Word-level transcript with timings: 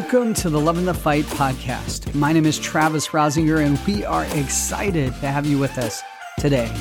Welcome 0.00 0.32
to 0.36 0.48
the 0.48 0.58
Loving 0.58 0.86
the 0.86 0.94
Fight 0.94 1.26
podcast. 1.26 2.14
My 2.14 2.32
name 2.32 2.46
is 2.46 2.58
Travis 2.58 3.08
Rosinger, 3.08 3.62
and 3.62 3.78
we 3.86 4.02
are 4.02 4.24
excited 4.34 5.08
to 5.20 5.28
have 5.28 5.44
you 5.44 5.58
with 5.58 5.76
us 5.76 6.02
today. 6.38 6.74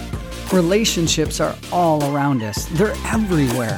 Relationships 0.53 1.41
are 1.41 1.53
all 1.69 2.01
around 2.15 2.41
us, 2.41 2.65
they're 2.67 2.95
everywhere. 3.07 3.75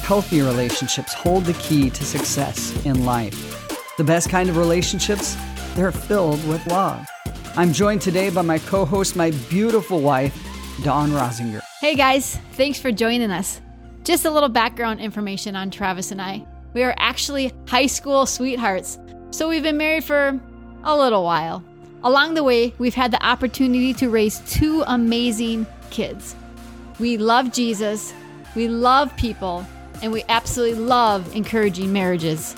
Healthy 0.00 0.40
relationships 0.40 1.12
hold 1.12 1.44
the 1.44 1.52
key 1.52 1.90
to 1.90 2.02
success 2.02 2.74
in 2.86 3.04
life. 3.04 3.68
The 3.98 4.04
best 4.04 4.30
kind 4.30 4.48
of 4.48 4.56
relationships, 4.56 5.36
they're 5.74 5.92
filled 5.92 6.42
with 6.48 6.66
love. 6.68 7.06
I'm 7.56 7.74
joined 7.74 8.00
today 8.00 8.30
by 8.30 8.40
my 8.40 8.58
co 8.58 8.86
host, 8.86 9.16
my 9.16 9.32
beautiful 9.50 10.00
wife, 10.00 10.34
Dawn 10.82 11.10
Rosinger. 11.10 11.60
Hey 11.82 11.94
guys, 11.94 12.38
thanks 12.52 12.80
for 12.80 12.90
joining 12.90 13.32
us. 13.32 13.60
Just 14.02 14.24
a 14.24 14.30
little 14.30 14.48
background 14.48 15.00
information 15.00 15.56
on 15.56 15.70
Travis 15.70 16.10
and 16.10 16.22
I. 16.22 16.46
We 16.74 16.82
are 16.82 16.94
actually 16.98 17.52
high 17.66 17.86
school 17.86 18.26
sweethearts, 18.26 18.98
so 19.30 19.48
we've 19.48 19.62
been 19.62 19.78
married 19.78 20.04
for 20.04 20.38
a 20.84 20.96
little 20.96 21.24
while. 21.24 21.64
Along 22.04 22.34
the 22.34 22.44
way, 22.44 22.74
we've 22.78 22.94
had 22.94 23.10
the 23.10 23.24
opportunity 23.24 23.94
to 23.94 24.10
raise 24.10 24.40
two 24.40 24.84
amazing 24.86 25.66
kids. 25.90 26.36
We 27.00 27.16
love 27.16 27.52
Jesus, 27.52 28.12
we 28.54 28.68
love 28.68 29.16
people, 29.16 29.66
and 30.02 30.12
we 30.12 30.24
absolutely 30.28 30.78
love 30.78 31.34
encouraging 31.34 31.92
marriages. 31.92 32.54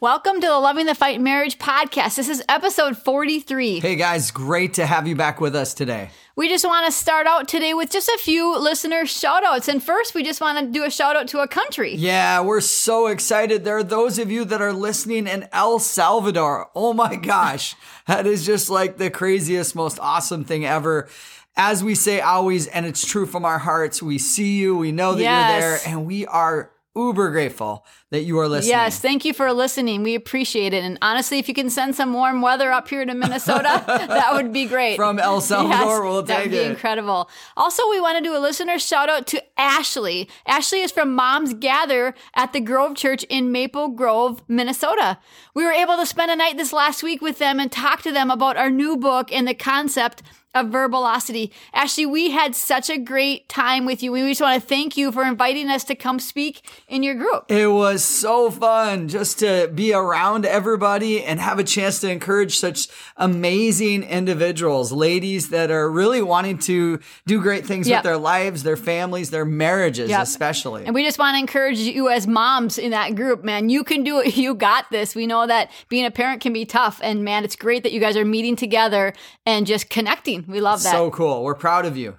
Welcome 0.00 0.40
to 0.40 0.46
the 0.46 0.58
Loving 0.58 0.86
the 0.86 0.94
Fight 0.94 1.20
Marriage 1.20 1.58
podcast. 1.58 2.16
This 2.16 2.28
is 2.28 2.42
episode 2.48 2.98
43. 2.98 3.80
Hey 3.80 3.96
guys, 3.96 4.32
great 4.32 4.74
to 4.74 4.84
have 4.84 5.06
you 5.06 5.14
back 5.16 5.40
with 5.40 5.54
us 5.54 5.72
today. 5.72 6.10
We 6.36 6.48
just 6.48 6.64
want 6.64 6.84
to 6.86 6.90
start 6.92 7.28
out 7.28 7.46
today 7.46 7.74
with 7.74 7.90
just 7.90 8.08
a 8.08 8.18
few 8.18 8.58
listener 8.58 9.06
shout 9.06 9.44
outs. 9.44 9.68
And 9.68 9.80
first, 9.80 10.16
we 10.16 10.24
just 10.24 10.40
want 10.40 10.58
to 10.58 10.66
do 10.66 10.84
a 10.84 10.90
shout 10.90 11.14
out 11.14 11.28
to 11.28 11.38
a 11.38 11.46
country. 11.46 11.94
Yeah, 11.94 12.40
we're 12.40 12.60
so 12.60 13.06
excited. 13.06 13.64
There 13.64 13.76
are 13.76 13.84
those 13.84 14.18
of 14.18 14.32
you 14.32 14.44
that 14.46 14.60
are 14.60 14.72
listening 14.72 15.28
in 15.28 15.48
El 15.52 15.78
Salvador. 15.78 16.70
Oh 16.74 16.92
my 16.92 17.14
gosh, 17.22 17.76
that 18.08 18.26
is 18.26 18.44
just 18.44 18.68
like 18.68 18.98
the 18.98 19.10
craziest, 19.10 19.76
most 19.76 20.00
awesome 20.00 20.44
thing 20.44 20.66
ever. 20.66 21.08
As 21.56 21.84
we 21.84 21.94
say 21.94 22.20
always, 22.20 22.66
and 22.66 22.84
it's 22.84 23.06
true 23.06 23.26
from 23.26 23.44
our 23.44 23.60
hearts, 23.60 24.02
we 24.02 24.18
see 24.18 24.58
you, 24.58 24.76
we 24.76 24.90
know 24.90 25.14
that 25.14 25.22
Yes. 25.22 25.52
you're 25.52 25.60
there, 25.70 25.80
and 25.86 26.04
we 26.04 26.26
are 26.26 26.68
uber 26.96 27.30
grateful 27.30 27.84
that 28.10 28.22
you 28.22 28.38
are 28.38 28.48
listening. 28.48 28.70
Yes, 28.70 29.00
thank 29.00 29.24
you 29.24 29.32
for 29.32 29.52
listening. 29.52 30.02
We 30.02 30.14
appreciate 30.14 30.72
it. 30.72 30.84
And 30.84 30.98
honestly, 31.02 31.38
if 31.38 31.48
you 31.48 31.54
can 31.54 31.68
send 31.70 31.94
some 31.94 32.12
warm 32.12 32.40
weather 32.40 32.70
up 32.70 32.88
here 32.88 33.04
to 33.04 33.14
Minnesota, 33.14 33.82
that 33.86 34.32
would 34.32 34.52
be 34.52 34.66
great. 34.66 34.96
From 34.96 35.18
El 35.18 35.40
Salvador, 35.40 36.02
we'll 36.04 36.22
that 36.22 36.42
would 36.42 36.50
be 36.50 36.58
it. 36.58 36.70
incredible. 36.70 37.28
Also, 37.56 37.88
we 37.90 38.00
want 38.00 38.18
to 38.18 38.22
do 38.22 38.36
a 38.36 38.38
listener 38.38 38.78
shout 38.78 39.08
out 39.08 39.26
to 39.28 39.42
Ashley. 39.58 40.28
Ashley 40.46 40.80
is 40.80 40.92
from 40.92 41.14
Moms 41.14 41.54
Gather 41.54 42.14
at 42.34 42.52
the 42.52 42.60
Grove 42.60 42.94
Church 42.94 43.24
in 43.24 43.50
Maple 43.50 43.88
Grove, 43.88 44.42
Minnesota. 44.46 45.18
We 45.54 45.64
were 45.64 45.72
able 45.72 45.96
to 45.96 46.06
spend 46.06 46.30
a 46.30 46.36
night 46.36 46.56
this 46.56 46.72
last 46.72 47.02
week 47.02 47.20
with 47.20 47.38
them 47.38 47.58
and 47.58 47.70
talk 47.72 48.02
to 48.02 48.12
them 48.12 48.30
about 48.30 48.56
our 48.56 48.70
new 48.70 48.96
book 48.96 49.32
and 49.32 49.48
the 49.48 49.54
concept 49.54 50.22
of 50.54 50.66
verbalosity. 50.66 51.50
Ashley, 51.72 52.06
we 52.06 52.30
had 52.30 52.54
such 52.54 52.88
a 52.88 52.98
great 52.98 53.48
time 53.48 53.84
with 53.86 54.02
you. 54.02 54.12
We 54.12 54.20
just 54.28 54.40
want 54.40 54.60
to 54.62 54.66
thank 54.66 54.96
you 54.96 55.10
for 55.12 55.24
inviting 55.24 55.68
us 55.70 55.84
to 55.84 55.94
come 55.94 56.18
speak 56.18 56.62
in 56.88 57.02
your 57.02 57.14
group. 57.14 57.50
It 57.50 57.66
was 57.68 58.04
so 58.04 58.50
fun 58.50 59.08
just 59.08 59.38
to 59.40 59.70
be 59.74 59.92
around 59.92 60.46
everybody 60.46 61.22
and 61.24 61.40
have 61.40 61.58
a 61.58 61.64
chance 61.64 62.00
to 62.00 62.10
encourage 62.10 62.58
such 62.58 62.88
amazing 63.16 64.02
individuals, 64.04 64.92
ladies 64.92 65.48
that 65.50 65.70
are 65.70 65.90
really 65.90 66.22
wanting 66.22 66.58
to 66.58 67.00
do 67.26 67.40
great 67.40 67.66
things 67.66 67.88
Yep. 67.88 67.98
with 67.98 68.04
their 68.04 68.16
lives, 68.18 68.62
their 68.62 68.76
families, 68.76 69.30
their 69.30 69.44
marriages, 69.44 70.10
Yep. 70.10 70.22
especially. 70.22 70.84
And 70.84 70.94
we 70.94 71.02
just 71.04 71.18
want 71.18 71.34
to 71.34 71.38
encourage 71.40 71.78
you 71.78 72.08
as 72.08 72.26
moms 72.26 72.78
in 72.78 72.90
that 72.92 73.14
group, 73.14 73.42
man. 73.42 73.68
You 73.70 73.82
can 73.84 74.04
do 74.04 74.20
it. 74.20 74.34
You 74.44 74.54
got 74.54 74.90
this. 74.90 75.14
We 75.14 75.26
know 75.26 75.46
that 75.46 75.70
being 75.88 76.04
a 76.04 76.10
parent 76.10 76.42
can 76.42 76.52
be 76.52 76.66
tough. 76.66 77.00
And 77.02 77.24
man, 77.24 77.44
it's 77.44 77.56
great 77.56 77.82
that 77.84 77.92
you 77.92 78.00
guys 78.00 78.14
are 78.16 78.24
meeting 78.26 78.56
together 78.56 79.14
and 79.46 79.66
just 79.66 79.88
connecting. 79.88 80.43
We 80.46 80.60
love 80.60 80.82
that. 80.82 80.92
so 80.92 81.10
cool. 81.10 81.42
We're 81.44 81.54
proud 81.54 81.86
of 81.86 81.96
you. 81.96 82.16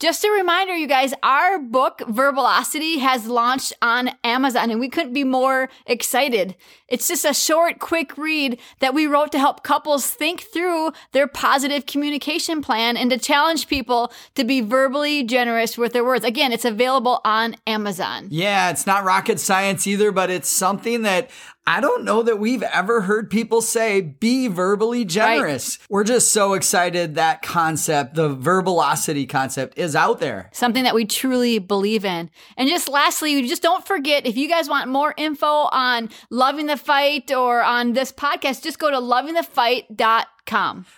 Just 0.00 0.24
a 0.24 0.30
reminder, 0.30 0.74
you 0.74 0.86
guys, 0.86 1.12
our 1.22 1.58
book, 1.58 1.98
Verbalosity, 1.98 3.00
has 3.00 3.26
launched 3.26 3.74
on 3.82 4.10
Amazon, 4.24 4.70
and 4.70 4.80
we 4.80 4.88
couldn't 4.88 5.12
be 5.12 5.24
more 5.24 5.68
excited. 5.84 6.56
It's 6.88 7.06
just 7.06 7.26
a 7.26 7.34
short, 7.34 7.80
quick 7.80 8.16
read 8.16 8.58
that 8.78 8.94
we 8.94 9.06
wrote 9.06 9.30
to 9.32 9.38
help 9.38 9.62
couples 9.62 10.06
think 10.06 10.40
through 10.40 10.92
their 11.12 11.26
positive 11.26 11.84
communication 11.84 12.62
plan 12.62 12.96
and 12.96 13.10
to 13.10 13.18
challenge 13.18 13.68
people 13.68 14.10
to 14.36 14.44
be 14.44 14.62
verbally 14.62 15.22
generous 15.22 15.76
with 15.76 15.92
their 15.92 16.04
words. 16.04 16.24
Again, 16.24 16.50
it's 16.50 16.64
available 16.64 17.20
on 17.22 17.56
Amazon. 17.66 18.28
Yeah, 18.30 18.70
it's 18.70 18.86
not 18.86 19.04
rocket 19.04 19.38
science 19.38 19.86
either, 19.86 20.12
but 20.12 20.30
it's 20.30 20.48
something 20.48 21.02
that 21.02 21.28
I 21.70 21.80
don't 21.80 22.02
know 22.02 22.24
that 22.24 22.40
we've 22.40 22.64
ever 22.64 23.02
heard 23.02 23.30
people 23.30 23.62
say 23.62 24.00
be 24.00 24.48
verbally 24.48 25.04
generous. 25.04 25.78
We're 25.88 26.02
just 26.02 26.32
so 26.32 26.54
excited 26.54 27.14
that 27.14 27.42
concept, 27.42 28.16
the 28.16 28.34
verbalosity 28.34 29.28
concept, 29.28 29.78
is 29.78 29.94
out 29.94 30.18
there. 30.18 30.50
something 30.52 30.82
that 30.82 30.96
we 30.96 31.04
truly 31.04 31.60
believe 31.60 32.04
in. 32.04 32.28
And 32.56 32.68
just 32.68 32.88
lastly, 32.88 33.40
just 33.46 33.62
don't 33.62 33.86
forget 33.86 34.26
if 34.26 34.36
you 34.36 34.48
guys 34.48 34.68
want 34.68 34.88
more 34.88 35.14
info 35.16 35.68
on 35.70 36.10
Loving 36.28 36.66
the 36.66 36.76
Fight 36.76 37.30
or 37.30 37.62
on 37.62 37.92
this 37.92 38.10
podcast, 38.10 38.64
just 38.64 38.80
go 38.80 38.90
to 38.90 38.96
lovingthefight.com. 38.96 40.26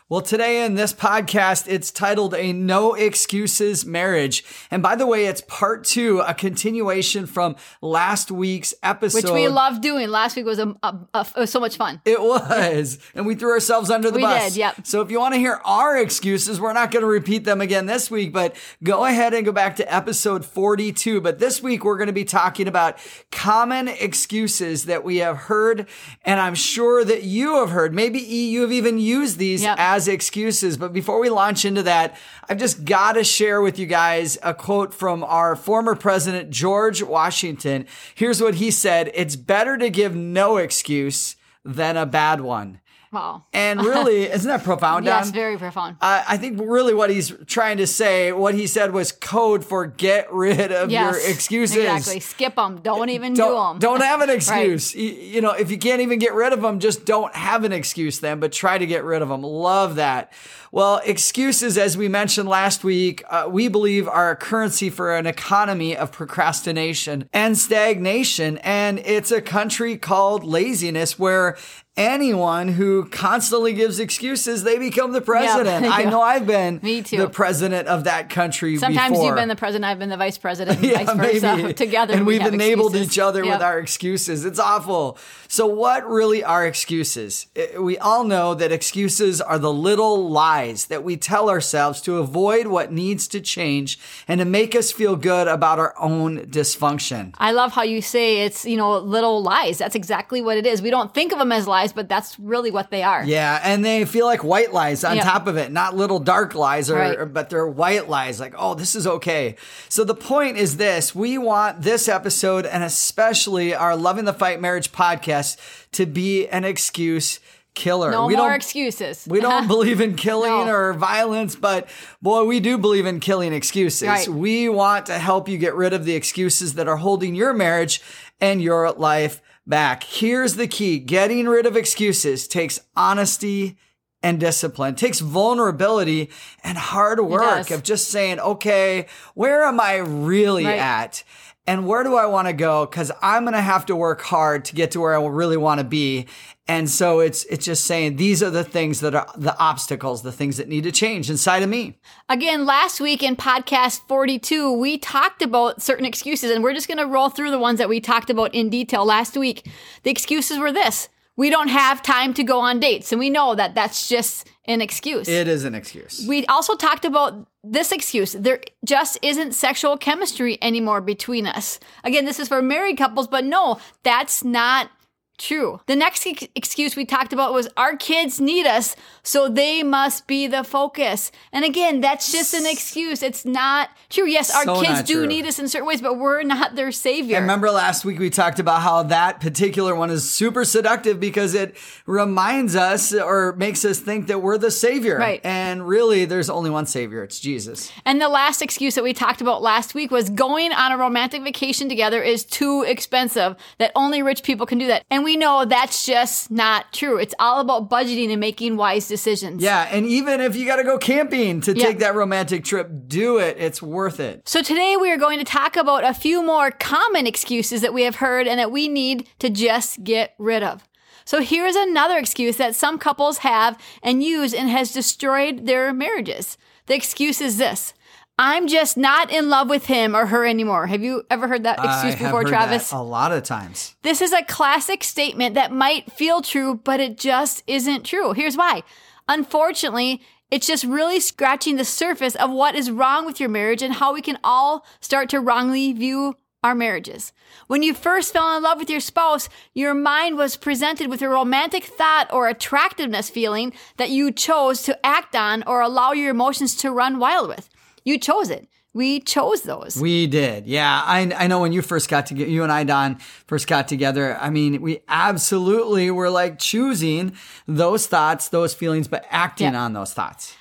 Well, 0.09 0.23
today 0.23 0.65
in 0.65 0.77
this 0.77 0.95
podcast, 0.95 1.67
it's 1.69 1.91
titled 1.91 2.33
A 2.35 2.53
No 2.55 2.95
Excuses 2.95 3.85
Marriage. 3.85 4.45
And 4.71 4.83
by 4.83 4.97
the 4.97 5.07
way, 5.07 5.27
it's 5.27 5.43
part 5.43 5.85
two, 5.85 6.21
a 6.21 6.33
continuation 6.33 7.27
from 7.27 7.57
last 7.83 8.31
week's 8.31 8.73
episode. 8.83 9.25
Which 9.25 9.31
we 9.33 9.49
love 9.49 9.83
doing. 9.83 10.09
Last 10.09 10.37
week 10.37 10.47
was 10.47 10.59
a, 10.59 10.75
a, 10.83 10.97
a- 11.13 11.27
was 11.37 11.51
so 11.51 11.61
much 11.61 11.77
fun. 11.77 12.01
It 12.07 12.21
was. 12.21 12.99
And 13.15 13.27
we 13.27 13.35
threw 13.35 13.51
ourselves 13.51 13.91
under 13.91 14.11
the 14.11 14.17
We 14.17 14.23
bus. 14.23 14.53
did, 14.53 14.57
yep. 14.59 14.87
So 14.87 15.03
if 15.03 15.11
you 15.11 15.21
want 15.21 15.35
to 15.35 15.39
hear 15.39 15.61
our 15.67 15.99
excuses, 15.99 16.59
we're 16.59 16.73
not 16.73 16.91
going 16.91 17.03
to 17.03 17.07
repeat 17.09 17.45
them 17.45 17.61
again 17.61 17.85
this 17.87 18.11
week, 18.11 18.33
but 18.33 18.57
go 18.83 19.05
ahead 19.05 19.35
and 19.35 19.45
go 19.45 19.53
back 19.53 19.77
to 19.77 19.95
episode 19.95 20.47
42. 20.47 21.21
But 21.21 21.39
this 21.39 21.63
week, 21.63 21.85
we're 21.85 21.99
going 21.99 22.07
to 22.07 22.13
be 22.15 22.25
talking 22.25 22.69
about 22.69 22.97
common 23.31 23.89
excuses 23.89 24.87
that 24.87 25.05
we 25.05 25.19
have 25.19 25.37
heard. 25.37 25.87
And 26.25 26.41
I'm 26.41 26.55
sure 26.55 27.05
that 27.05 27.25
you 27.25 27.57
have 27.57 27.71
heard. 27.71 27.93
Maybe 27.95 28.19
E, 28.19 28.49
you 28.51 28.63
have 28.63 28.73
even 28.73 28.99
used 28.99 29.42
these 29.43 29.63
Yep. 29.65 29.77
as 29.79 30.07
excuses. 30.07 30.77
But 30.77 30.93
before 30.93 31.19
we 31.19 31.29
launch 31.29 31.65
into 31.65 31.83
that, 31.83 32.17
I've 32.49 32.59
just 32.59 32.85
got 32.85 33.15
to 33.15 33.25
share 33.25 33.61
with 33.61 33.77
you 33.77 33.87
guys 33.87 34.39
a 34.43 34.55
quote 34.55 34.95
from 34.95 35.25
our 35.25 35.57
former 35.57 35.97
president, 35.97 36.51
George 36.51 37.03
Washington. 37.03 37.87
Here's 38.15 38.41
what 38.41 38.55
he 38.55 38.71
said 38.71 39.11
It's 39.15 39.35
better 39.35 39.77
to 39.79 39.91
give 39.91 40.15
no 40.15 40.59
excuse 40.59 41.35
than 41.65 41.97
a 41.97 42.07
bad 42.07 42.41
one. 42.41 42.79
Wow. 43.13 43.45
And 43.53 43.81
really, 43.85 44.23
isn't 44.31 44.49
that 44.49 44.65
profound? 44.65 45.05
Yes, 45.05 45.27
Dawn? 45.27 45.35
very 45.35 45.59
profound. 45.59 45.97
I 46.01 46.25
I 46.29 46.37
think 46.39 46.59
really 46.61 46.95
what 46.95 47.11
he's 47.11 47.33
trying 47.47 47.77
to 47.77 47.87
say, 47.87 48.33
what 48.33 48.55
he 48.55 48.67
said 48.67 48.93
was 48.93 49.13
code 49.13 49.65
for 49.65 49.87
get 49.87 50.33
rid 50.33 50.73
of 50.73 50.91
Yes. 50.91 51.15
your 51.23 51.31
excuses. 51.31 51.77
Exactly. 51.77 52.21
Skip 52.21 52.57
them. 52.57 52.81
Don't 52.83 53.11
even 53.11 53.35
do 53.35 53.43
Don't, 53.43 53.75
them. 53.75 53.79
don't 53.81 54.03
have 54.03 54.23
an 54.23 54.31
excuse. 54.39 54.95
You, 54.95 55.11
you 55.11 55.41
know, 55.43 55.51
if 55.53 55.71
you 55.71 55.79
can't 55.79 56.01
even 56.01 56.19
get 56.19 56.33
rid 56.35 56.53
of 56.53 56.63
them, 56.63 56.81
just 56.81 57.05
don't 57.05 57.35
have 57.37 57.65
an 57.65 57.73
excuse 57.73 58.19
then, 58.21 58.41
but 58.41 58.51
try 58.53 58.79
to 58.79 58.87
get 58.87 59.05
rid 59.05 59.21
of 59.23 59.29
them. 59.29 59.43
Love 59.43 59.97
that. 59.97 60.33
Well, 60.75 61.03
excuses, 61.05 61.77
as 61.77 61.99
we 61.99 62.09
mentioned 62.09 62.49
last 62.49 62.83
week, 62.83 63.23
uh, 63.29 63.47
we 63.47 63.69
believe 63.69 64.09
are 64.09 64.31
a 64.31 64.37
currency 64.37 64.89
for 64.89 65.15
an 65.15 65.27
economy 65.27 65.95
of 65.95 66.13
procrastination 66.13 67.29
and 67.31 67.59
stagnation. 67.59 68.57
And 68.59 68.99
it's 69.01 69.31
a 69.31 69.43
country 69.43 69.99
called 69.99 70.45
laziness 70.45 71.19
where 71.19 71.59
anyone 71.97 72.69
who 72.69 73.05
constantly 73.07 73.73
gives 73.75 74.01
excuses, 74.01 74.63
they 74.65 74.79
become 74.79 75.13
the 75.13 75.21
president. 75.33 75.85
I 75.87 76.03
Yeah. 76.03 76.11
know 76.11 76.23
I've 76.23 76.47
been 76.47 76.81
Me 76.83 77.03
too. 77.03 77.19
the 77.19 77.29
president 77.29 77.87
of 77.89 78.05
that 78.05 78.31
country 78.31 78.77
Sometimes 78.79 79.13
before. 79.13 79.27
you've 79.27 79.35
been 79.37 79.49
the 79.49 79.57
president, 79.57 79.85
I've 79.85 79.99
been 79.99 80.09
the 80.09 80.17
vice 80.17 80.39
president, 80.39 80.79
and 80.83 80.87
Yeah, 80.89 81.05
vice 81.05 81.17
versa. 81.41 81.57
maybe. 81.57 81.73
Together, 81.83 82.15
and 82.15 82.25
we 82.27 82.35
we've 82.35 82.43
have 82.43 82.55
enabled 82.55 82.93
excuses. 82.95 83.13
each 83.13 83.19
other 83.19 83.45
Yep. 83.45 83.55
with 83.55 83.63
our 83.63 83.79
excuses. 83.79 84.45
It's 84.45 84.59
awful. 84.59 85.19
So, 85.49 85.67
what 85.67 86.09
really 86.09 86.43
are 86.43 86.67
excuses? 86.67 87.47
We 87.79 87.99
all 87.99 88.25
know 88.25 88.55
that 88.55 88.73
excuses 88.73 89.41
are 89.43 89.59
the 89.59 89.73
little 89.73 90.31
lies 90.31 90.87
that 90.87 91.05
we 91.05 91.17
tell 91.19 91.51
ourselves 91.51 92.01
to 92.03 92.19
avoid 92.19 92.69
what 92.69 92.91
needs 92.91 93.29
to 93.29 93.41
change 93.41 93.99
and 94.27 94.39
to 94.39 94.47
make 94.47 94.75
us 94.75 94.91
feel 94.93 95.15
good 95.17 95.49
about 95.49 95.79
our 95.79 95.95
own 96.01 96.47
dysfunction. 96.47 97.35
I 97.39 97.51
love 97.53 97.73
how 97.73 97.83
you 97.83 98.01
say 98.01 98.47
it's, 98.47 98.65
you 98.65 98.77
know, 98.79 98.97
little 98.99 99.43
lies. 99.43 99.77
That's 99.79 99.95
exactly 99.95 100.41
what 100.41 100.57
it 100.57 100.65
is. 100.67 100.81
We 100.81 100.89
don't 100.91 101.13
think 101.13 101.33
of 101.33 101.39
them 101.39 101.53
as 101.53 101.67
lies, 101.67 101.82
but 101.91 102.07
that's 102.07 102.39
really 102.39 102.71
what 102.71 102.91
they 102.91 103.03
are. 103.03 103.25
Yeah, 103.25 103.59
and 103.65 103.83
they 103.83 104.05
feel 104.05 104.27
like 104.27 104.45
white 104.45 104.75
lies 104.75 105.05
on 105.05 105.17
Yep. 105.17 105.25
top 105.25 105.47
of 105.47 105.57
it, 105.57 105.73
not 105.73 105.97
little 105.97 106.19
dark 106.21 106.55
lies, 106.55 106.91
or, 106.91 106.97
Right. 106.97 107.19
or- 107.19 107.25
but 107.25 107.49
they're 107.49 107.67
white 107.67 108.11
lies. 108.11 108.39
Like, 108.39 108.53
oh, 108.59 108.75
this 108.75 108.95
is 108.95 109.07
okay. 109.07 109.57
So 109.89 110.05
the 110.05 110.15
point 110.15 110.59
is 110.59 110.77
this: 110.77 111.15
we 111.15 111.39
want 111.39 111.81
this 111.81 112.09
episode, 112.11 112.67
and 112.67 112.85
especially 112.85 113.75
our 113.75 113.97
Loving 113.97 114.27
the 114.27 114.35
Fight 114.35 114.61
Marriage 114.61 114.93
podcast, 114.93 115.57
to 115.93 116.05
be 116.05 116.47
an 116.49 116.65
excuse 116.65 117.41
killer. 117.75 118.11
No 118.11 118.27
we 118.27 118.37
more 118.37 118.49
don't, 118.49 118.57
excuses. 118.57 119.25
We 119.27 119.41
don't 119.41 119.67
believe 119.75 120.03
in 120.03 120.15
killing 120.15 120.67
No. 120.67 120.73
or 120.75 120.93
violence, 120.93 121.57
but 121.57 121.89
boy, 122.21 122.45
we 122.45 122.61
do 122.61 122.77
believe 122.77 123.07
in 123.07 123.19
killing 123.19 123.55
excuses. 123.55 124.07
Right. 124.09 124.29
We 124.29 124.69
want 124.69 125.07
to 125.07 125.19
help 125.19 125.49
you 125.49 125.57
get 125.57 125.75
rid 125.75 125.95
of 125.95 126.05
the 126.05 126.15
excuses 126.15 126.75
that 126.75 126.87
are 126.87 126.99
holding 126.99 127.35
your 127.35 127.55
marriage 127.55 128.03
and 128.43 128.61
your 128.61 128.91
life 128.93 129.41
back. 129.67 130.05
Here's 130.05 130.57
the 130.57 130.69
key 130.69 130.99
getting 130.99 131.47
rid 131.47 131.67
of 131.67 131.77
excuses 131.77 132.49
takes 132.49 132.81
honesty 132.97 133.77
and 134.23 134.39
discipline. 134.39 134.95
It 134.95 134.99
takes 134.99 135.21
vulnerability 135.21 136.31
and 136.63 136.79
hard 136.79 137.21
work 137.21 137.71
of 137.71 137.83
just 137.83 138.09
saying, 138.09 138.39
okay, 138.39 139.07
where 139.35 139.65
am 139.65 139.81
I 139.81 139.97
really 139.97 140.65
right. 140.65 140.79
at? 140.79 141.25
And 141.67 141.87
where 141.87 142.03
do 142.03 142.17
I 142.17 142.27
want 142.27 142.49
to 142.49 142.53
go? 142.53 142.85
Cause 142.87 143.13
I'm 143.23 143.45
going 143.45 143.55
to 143.55 143.61
have 143.61 143.87
to 143.87 143.95
work 143.95 144.21
hard 144.23 144.65
to 144.67 144.75
get 144.75 144.91
to 144.93 145.01
where 145.01 145.17
I 145.17 145.25
really 145.25 145.57
want 145.57 145.79
to 145.79 145.85
be. 145.85 146.27
And 146.67 146.91
so 146.91 147.21
it's, 147.21 147.45
it's 147.45 147.65
just 147.65 147.85
saying 147.85 148.17
these 148.17 148.43
are 148.43 148.51
the 148.51 148.65
things 148.65 149.01
that 149.01 149.15
are 149.15 149.29
the 149.37 149.57
obstacles, 149.59 150.23
the 150.23 150.33
things 150.33 150.57
that 150.57 150.69
need 150.69 150.85
to 150.85 150.93
change 150.93 151.31
inside 151.31 151.63
of 151.63 151.69
me. 151.69 151.99
Again, 152.29 152.67
last 152.67 153.01
week 153.01 153.23
in 153.23 153.37
podcast 153.37 154.01
42, 154.09 154.73
we 154.73 154.99
talked 154.99 155.43
about 155.43 155.81
certain 155.81 156.05
excuses 156.05 156.51
and 156.51 156.65
we're 156.65 156.75
just 156.75 156.89
going 156.89 156.99
to 156.99 157.07
roll 157.07 157.29
through 157.29 157.53
the 157.53 157.59
ones 157.59 157.79
that 157.79 157.89
we 157.89 158.01
talked 158.01 158.31
about 158.31 158.55
in 158.55 158.69
detail 158.69 159.05
last 159.05 159.37
week. 159.37 159.69
The 160.03 160.11
excuses 160.11 160.59
were 160.59 160.73
this 160.73 161.09
we 161.37 161.51
don't 161.51 161.69
have 161.69 162.03
time 162.03 162.35
to 162.35 162.43
go 162.43 162.61
on 162.61 162.81
dates. 162.81 163.13
And 163.13 163.19
we 163.19 163.31
know 163.31 163.55
that 163.55 163.75
that's 163.75 164.09
just 164.09 164.49
an 164.67 164.81
excuse. 164.81 165.29
It 165.29 165.49
is 165.49 165.65
an 165.65 165.75
excuse. 165.75 166.25
We 166.29 166.47
also 166.47 166.77
talked 166.77 167.05
about 167.05 167.47
this 167.65 167.91
excuse. 167.93 168.33
There 168.33 168.61
just 168.85 169.19
isn't 169.23 169.53
sexual 169.53 169.97
chemistry 169.97 170.59
anymore 170.63 171.01
between 171.01 171.47
us. 171.47 171.81
Again, 172.05 172.25
this 172.25 172.39
is 172.39 172.49
for 172.49 172.61
married 172.61 172.99
couples, 172.99 173.29
but 173.29 173.45
no, 173.45 173.79
that's 174.03 174.45
not 174.45 174.91
True. 175.39 175.81
The 175.87 175.97
next 175.97 176.27
excuse 176.55 176.95
we 176.95 177.05
talked 177.05 177.33
about 177.33 177.53
was 177.53 177.69
our 177.77 177.97
kids 177.97 178.41
need 178.41 178.65
us, 178.65 178.95
so 179.25 179.49
they 179.49 179.83
must 179.83 180.29
be 180.29 180.47
the 180.47 180.63
focus. 180.63 181.33
And 181.53 181.65
again, 181.65 182.01
that's 182.01 182.31
just 182.31 182.55
an 182.55 182.65
excuse. 182.65 183.23
It's 183.23 183.45
not 183.45 183.89
true. 184.09 184.29
Yes, 184.29 184.55
our 184.55 184.65
so 184.65 184.81
kids 184.81 185.03
do 185.03 185.15
true. 185.15 185.27
need 185.27 185.47
us 185.47 185.59
in 185.59 185.67
certain 185.69 185.89
ways, 185.89 186.01
but 186.01 186.19
we're 186.19 186.43
not 186.45 186.77
their 186.77 186.93
savior. 186.93 187.39
I 187.39 187.41
remember 187.41 187.71
last 187.71 188.05
week 188.05 188.21
we 188.21 188.31
talked 188.31 188.61
about 188.61 188.83
how 188.83 189.03
that 189.05 189.41
particular 189.41 189.97
one 189.97 190.11
is 190.11 190.31
super 190.31 190.65
seductive 190.65 191.19
because 191.19 191.55
it 191.55 191.77
reminds 192.07 192.77
us 192.77 193.13
or 193.13 193.55
makes 193.57 193.85
us 193.85 193.99
think 193.99 194.29
that 194.29 194.43
we're 194.43 194.59
the 194.59 194.71
savior. 194.71 195.19
Right. 195.19 195.41
And 195.43 195.89
really, 195.89 196.25
there's 196.25 196.51
only 196.51 196.71
one 196.71 196.87
savior. 196.87 197.25
It's 197.25 197.41
Jesus. 197.41 197.91
And 198.05 198.21
the 198.21 198.29
last 198.29 198.63
excuse 198.63 198.95
that 198.95 199.03
we 199.03 199.13
talked 199.13 199.41
about 199.41 199.61
last 199.61 199.95
week 199.95 200.11
was 200.11 200.31
going 200.31 200.73
on 200.73 200.93
a 200.93 200.99
romantic 200.99 201.43
vacation 201.43 201.89
together 201.89 202.23
is 202.23 202.45
too 202.45 202.83
expensive. 202.83 203.57
That 203.79 203.91
only 203.97 204.23
rich 204.23 204.43
people 204.45 204.67
can 204.67 204.79
do 204.79 204.87
that. 204.87 205.05
And 205.11 205.22
we 205.25 205.33
we 205.33 205.39
know 205.39 205.65
that's 205.65 206.05
just 206.05 206.51
not 206.51 206.93
true. 206.93 207.17
It's 207.17 207.35
all 207.39 207.61
about 207.61 207.89
budgeting 207.89 208.31
and 208.31 208.39
making 208.39 208.77
wise 208.77 209.09
decisions. 209.09 209.63
Yeah. 209.63 209.89
And 209.91 210.05
even 210.05 210.43
if 210.43 210.55
you 210.55 210.67
got 210.67 210.77
to 210.77 210.85
go 210.85 210.99
camping 210.99 211.63
to 211.63 211.73
take 211.73 212.01
that 212.01 212.15
romantic 212.15 212.65
trip, 212.65 212.91
do 213.07 213.39
it. 213.39 213.57
It's 213.59 213.81
worth 213.81 214.21
it. 214.21 214.47
So 214.47 214.61
today 214.61 214.99
we 215.01 215.11
are 215.11 215.17
going 215.17 215.39
to 215.39 215.45
talk 215.45 215.77
about 215.77 216.05
a 216.05 216.13
few 216.13 216.43
more 216.43 216.71
common 216.71 217.27
excuses 217.27 217.81
that 217.81 217.95
we 217.95 218.03
have 218.03 218.17
heard 218.17 218.47
and 218.47 218.59
that 218.59 218.71
we 218.71 218.89
need 218.89 219.27
to 219.39 219.49
just 219.49 220.05
get 220.05 220.35
rid 220.39 220.63
of. 220.63 220.87
So 221.25 221.41
here's 221.41 221.77
another 221.77 222.19
excuse 222.19 222.59
that 222.59 222.77
some 222.77 222.99
couples 222.99 223.39
have 223.39 223.81
and 224.03 224.23
use 224.23 224.53
and 224.53 224.69
has 224.69 224.93
destroyed 224.93 225.65
their 225.65 225.95
marriages. 225.95 226.59
The 226.89 226.95
excuse 226.95 227.41
is 227.41 227.57
this. 227.57 227.95
I'm 228.39 228.67
just 228.67 228.97
not 228.97 229.31
in 229.31 229.49
love 229.51 229.69
with 229.69 229.87
him 229.87 230.17
or 230.17 230.27
her 230.27 230.45
anymore. 230.45 230.87
Have 230.87 231.03
you 231.03 231.23
ever 231.31 231.49
heard 231.49 231.65
that 231.65 231.79
excuse 231.79 232.15
I 232.15 232.25
before, 232.25 232.45
Travis? 232.45 232.91
a 232.93 232.99
lot 232.99 233.31
of 233.31 233.43
times. 233.43 233.95
This 234.03 234.21
is 234.21 234.33
a 234.33 234.43
classic 234.45 235.05
statement 235.05 235.55
that 235.55 235.73
might 235.73 236.11
feel 236.11 236.43
true, 236.43 236.81
but 236.83 236.99
it 236.99 237.19
just 237.19 237.63
isn't 237.67 238.05
true. 238.05 238.33
Here's 238.33 238.57
why. 238.57 238.83
Unfortunately, 239.29 240.23
it's 240.51 240.67
just 240.67 240.85
really 240.85 241.21
scratching 241.21 241.77
the 241.77 241.85
surface 241.85 242.35
of 242.35 242.51
what 242.51 242.75
is 242.75 242.91
wrong 242.91 243.25
with 243.27 243.39
your 243.39 243.49
marriage 243.49 243.83
and 243.83 243.95
how 243.95 244.13
we 244.13 244.23
can 244.23 244.39
all 244.43 244.85
start 245.01 245.29
to 245.31 245.41
wrongly 245.41 245.93
view 245.93 246.37
our 246.63 246.75
marriages. 246.75 247.33
When 247.67 247.83
you 247.83 247.93
first 247.93 248.33
fell 248.33 248.57
in 248.57 248.63
love 248.63 248.79
with 248.79 248.89
your 248.89 249.01
spouse, 249.01 249.49
your 249.75 249.95
mind 249.95 250.37
was 250.37 250.57
presented 250.57 251.09
with 251.09 251.21
a 251.23 251.29
romantic 251.29 251.85
thought 251.85 252.33
or 252.33 252.49
attractiveness 252.49 253.31
feeling 253.31 253.73
that 253.97 254.11
you 254.11 254.31
chose 254.31 254.83
to 254.83 255.05
act 255.05 255.35
on 255.35 255.65
or 255.67 255.81
allow 255.81 256.13
your 256.13 256.31
emotions 256.31 256.77
to 256.77 256.93
run 256.93 257.19
wild 257.19 257.49
with. 257.49 257.69
You 258.05 258.19
chose 258.19 258.51
it. 258.51 258.69
We 258.95 259.21
chose 259.21 259.63
those. 259.63 259.97
We 259.97 260.27
did. 260.27 260.67
Yeah. 260.67 261.03
I, 261.05 261.21
I 261.35 261.47
know 261.47 261.61
when 261.61 261.73
you 261.73 261.81
first 261.81 262.11
got 262.11 262.27
to 262.27 262.35
get, 262.35 262.49
you 262.49 262.63
and 262.63 262.71
I, 262.71 262.85
Dawn, 262.85 263.17
first 263.47 263.67
got 263.67 263.89
together. 263.89 264.37
I 264.39 264.51
mean, 264.51 264.83
we 264.83 265.01
absolutely 265.09 266.11
were 266.11 266.29
like 266.29 266.59
choosing 266.59 267.33
those 267.67 268.07
thoughts, 268.07 268.49
those 268.49 268.75
feelings, 268.75 269.09
but 269.09 269.25
acting 269.31 269.73
yeah. 269.73 269.83
on 269.83 269.95
those 269.95 270.13
thoughts. 270.13 270.55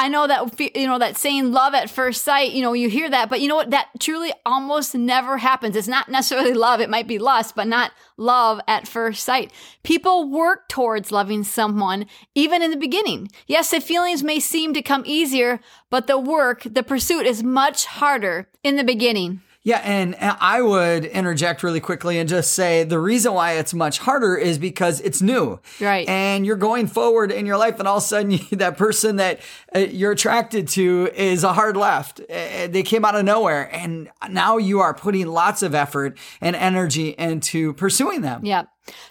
I 0.00 0.08
know 0.08 0.28
that 0.28 0.60
you 0.76 0.86
know 0.86 1.00
that 1.00 1.16
saying 1.16 1.50
love 1.50 1.74
at 1.74 1.90
first 1.90 2.22
sight, 2.22 2.52
you 2.52 2.62
know, 2.62 2.72
you 2.72 2.88
hear 2.88 3.10
that, 3.10 3.28
but 3.28 3.40
you 3.40 3.48
know 3.48 3.56
what 3.56 3.72
that 3.72 3.88
truly 3.98 4.32
almost 4.46 4.94
never 4.94 5.38
happens. 5.38 5.74
It's 5.74 5.88
not 5.88 6.08
necessarily 6.08 6.54
love, 6.54 6.80
it 6.80 6.88
might 6.88 7.08
be 7.08 7.18
lust, 7.18 7.56
but 7.56 7.66
not 7.66 7.90
love 8.16 8.60
at 8.68 8.86
first 8.86 9.24
sight. 9.24 9.52
People 9.82 10.30
work 10.30 10.68
towards 10.68 11.10
loving 11.10 11.42
someone 11.42 12.06
even 12.36 12.62
in 12.62 12.70
the 12.70 12.76
beginning. 12.76 13.28
Yes, 13.48 13.72
the 13.72 13.80
feelings 13.80 14.22
may 14.22 14.38
seem 14.38 14.72
to 14.74 14.82
come 14.82 15.02
easier, 15.04 15.60
but 15.90 16.06
the 16.06 16.18
work, 16.18 16.62
the 16.62 16.84
pursuit 16.84 17.26
is 17.26 17.42
much 17.42 17.86
harder 17.86 18.48
in 18.62 18.76
the 18.76 18.84
beginning. 18.84 19.42
Yeah, 19.68 19.82
and 19.84 20.16
I 20.18 20.62
would 20.62 21.04
interject 21.04 21.62
really 21.62 21.78
quickly 21.78 22.18
and 22.18 22.26
just 22.26 22.54
say 22.54 22.84
the 22.84 22.98
reason 22.98 23.34
why 23.34 23.52
it's 23.58 23.74
much 23.74 23.98
harder 23.98 24.34
is 24.34 24.56
because 24.56 25.02
it's 25.02 25.20
new. 25.20 25.60
Right. 25.78 26.08
And 26.08 26.46
you're 26.46 26.56
going 26.56 26.86
forward 26.86 27.30
in 27.30 27.44
your 27.44 27.58
life, 27.58 27.78
and 27.78 27.86
all 27.86 27.98
of 27.98 28.02
a 28.02 28.06
sudden, 28.06 28.30
you, 28.30 28.38
that 28.52 28.78
person 28.78 29.16
that 29.16 29.40
uh, 29.76 29.80
you're 29.80 30.12
attracted 30.12 30.68
to 30.68 31.10
is 31.14 31.44
a 31.44 31.52
hard 31.52 31.76
left. 31.76 32.18
Uh, 32.18 32.68
they 32.68 32.82
came 32.82 33.04
out 33.04 33.14
of 33.14 33.26
nowhere, 33.26 33.68
and 33.70 34.08
now 34.30 34.56
you 34.56 34.80
are 34.80 34.94
putting 34.94 35.26
lots 35.26 35.62
of 35.62 35.74
effort 35.74 36.16
and 36.40 36.56
energy 36.56 37.10
into 37.18 37.74
pursuing 37.74 38.22
them. 38.22 38.46
Yeah. 38.46 38.62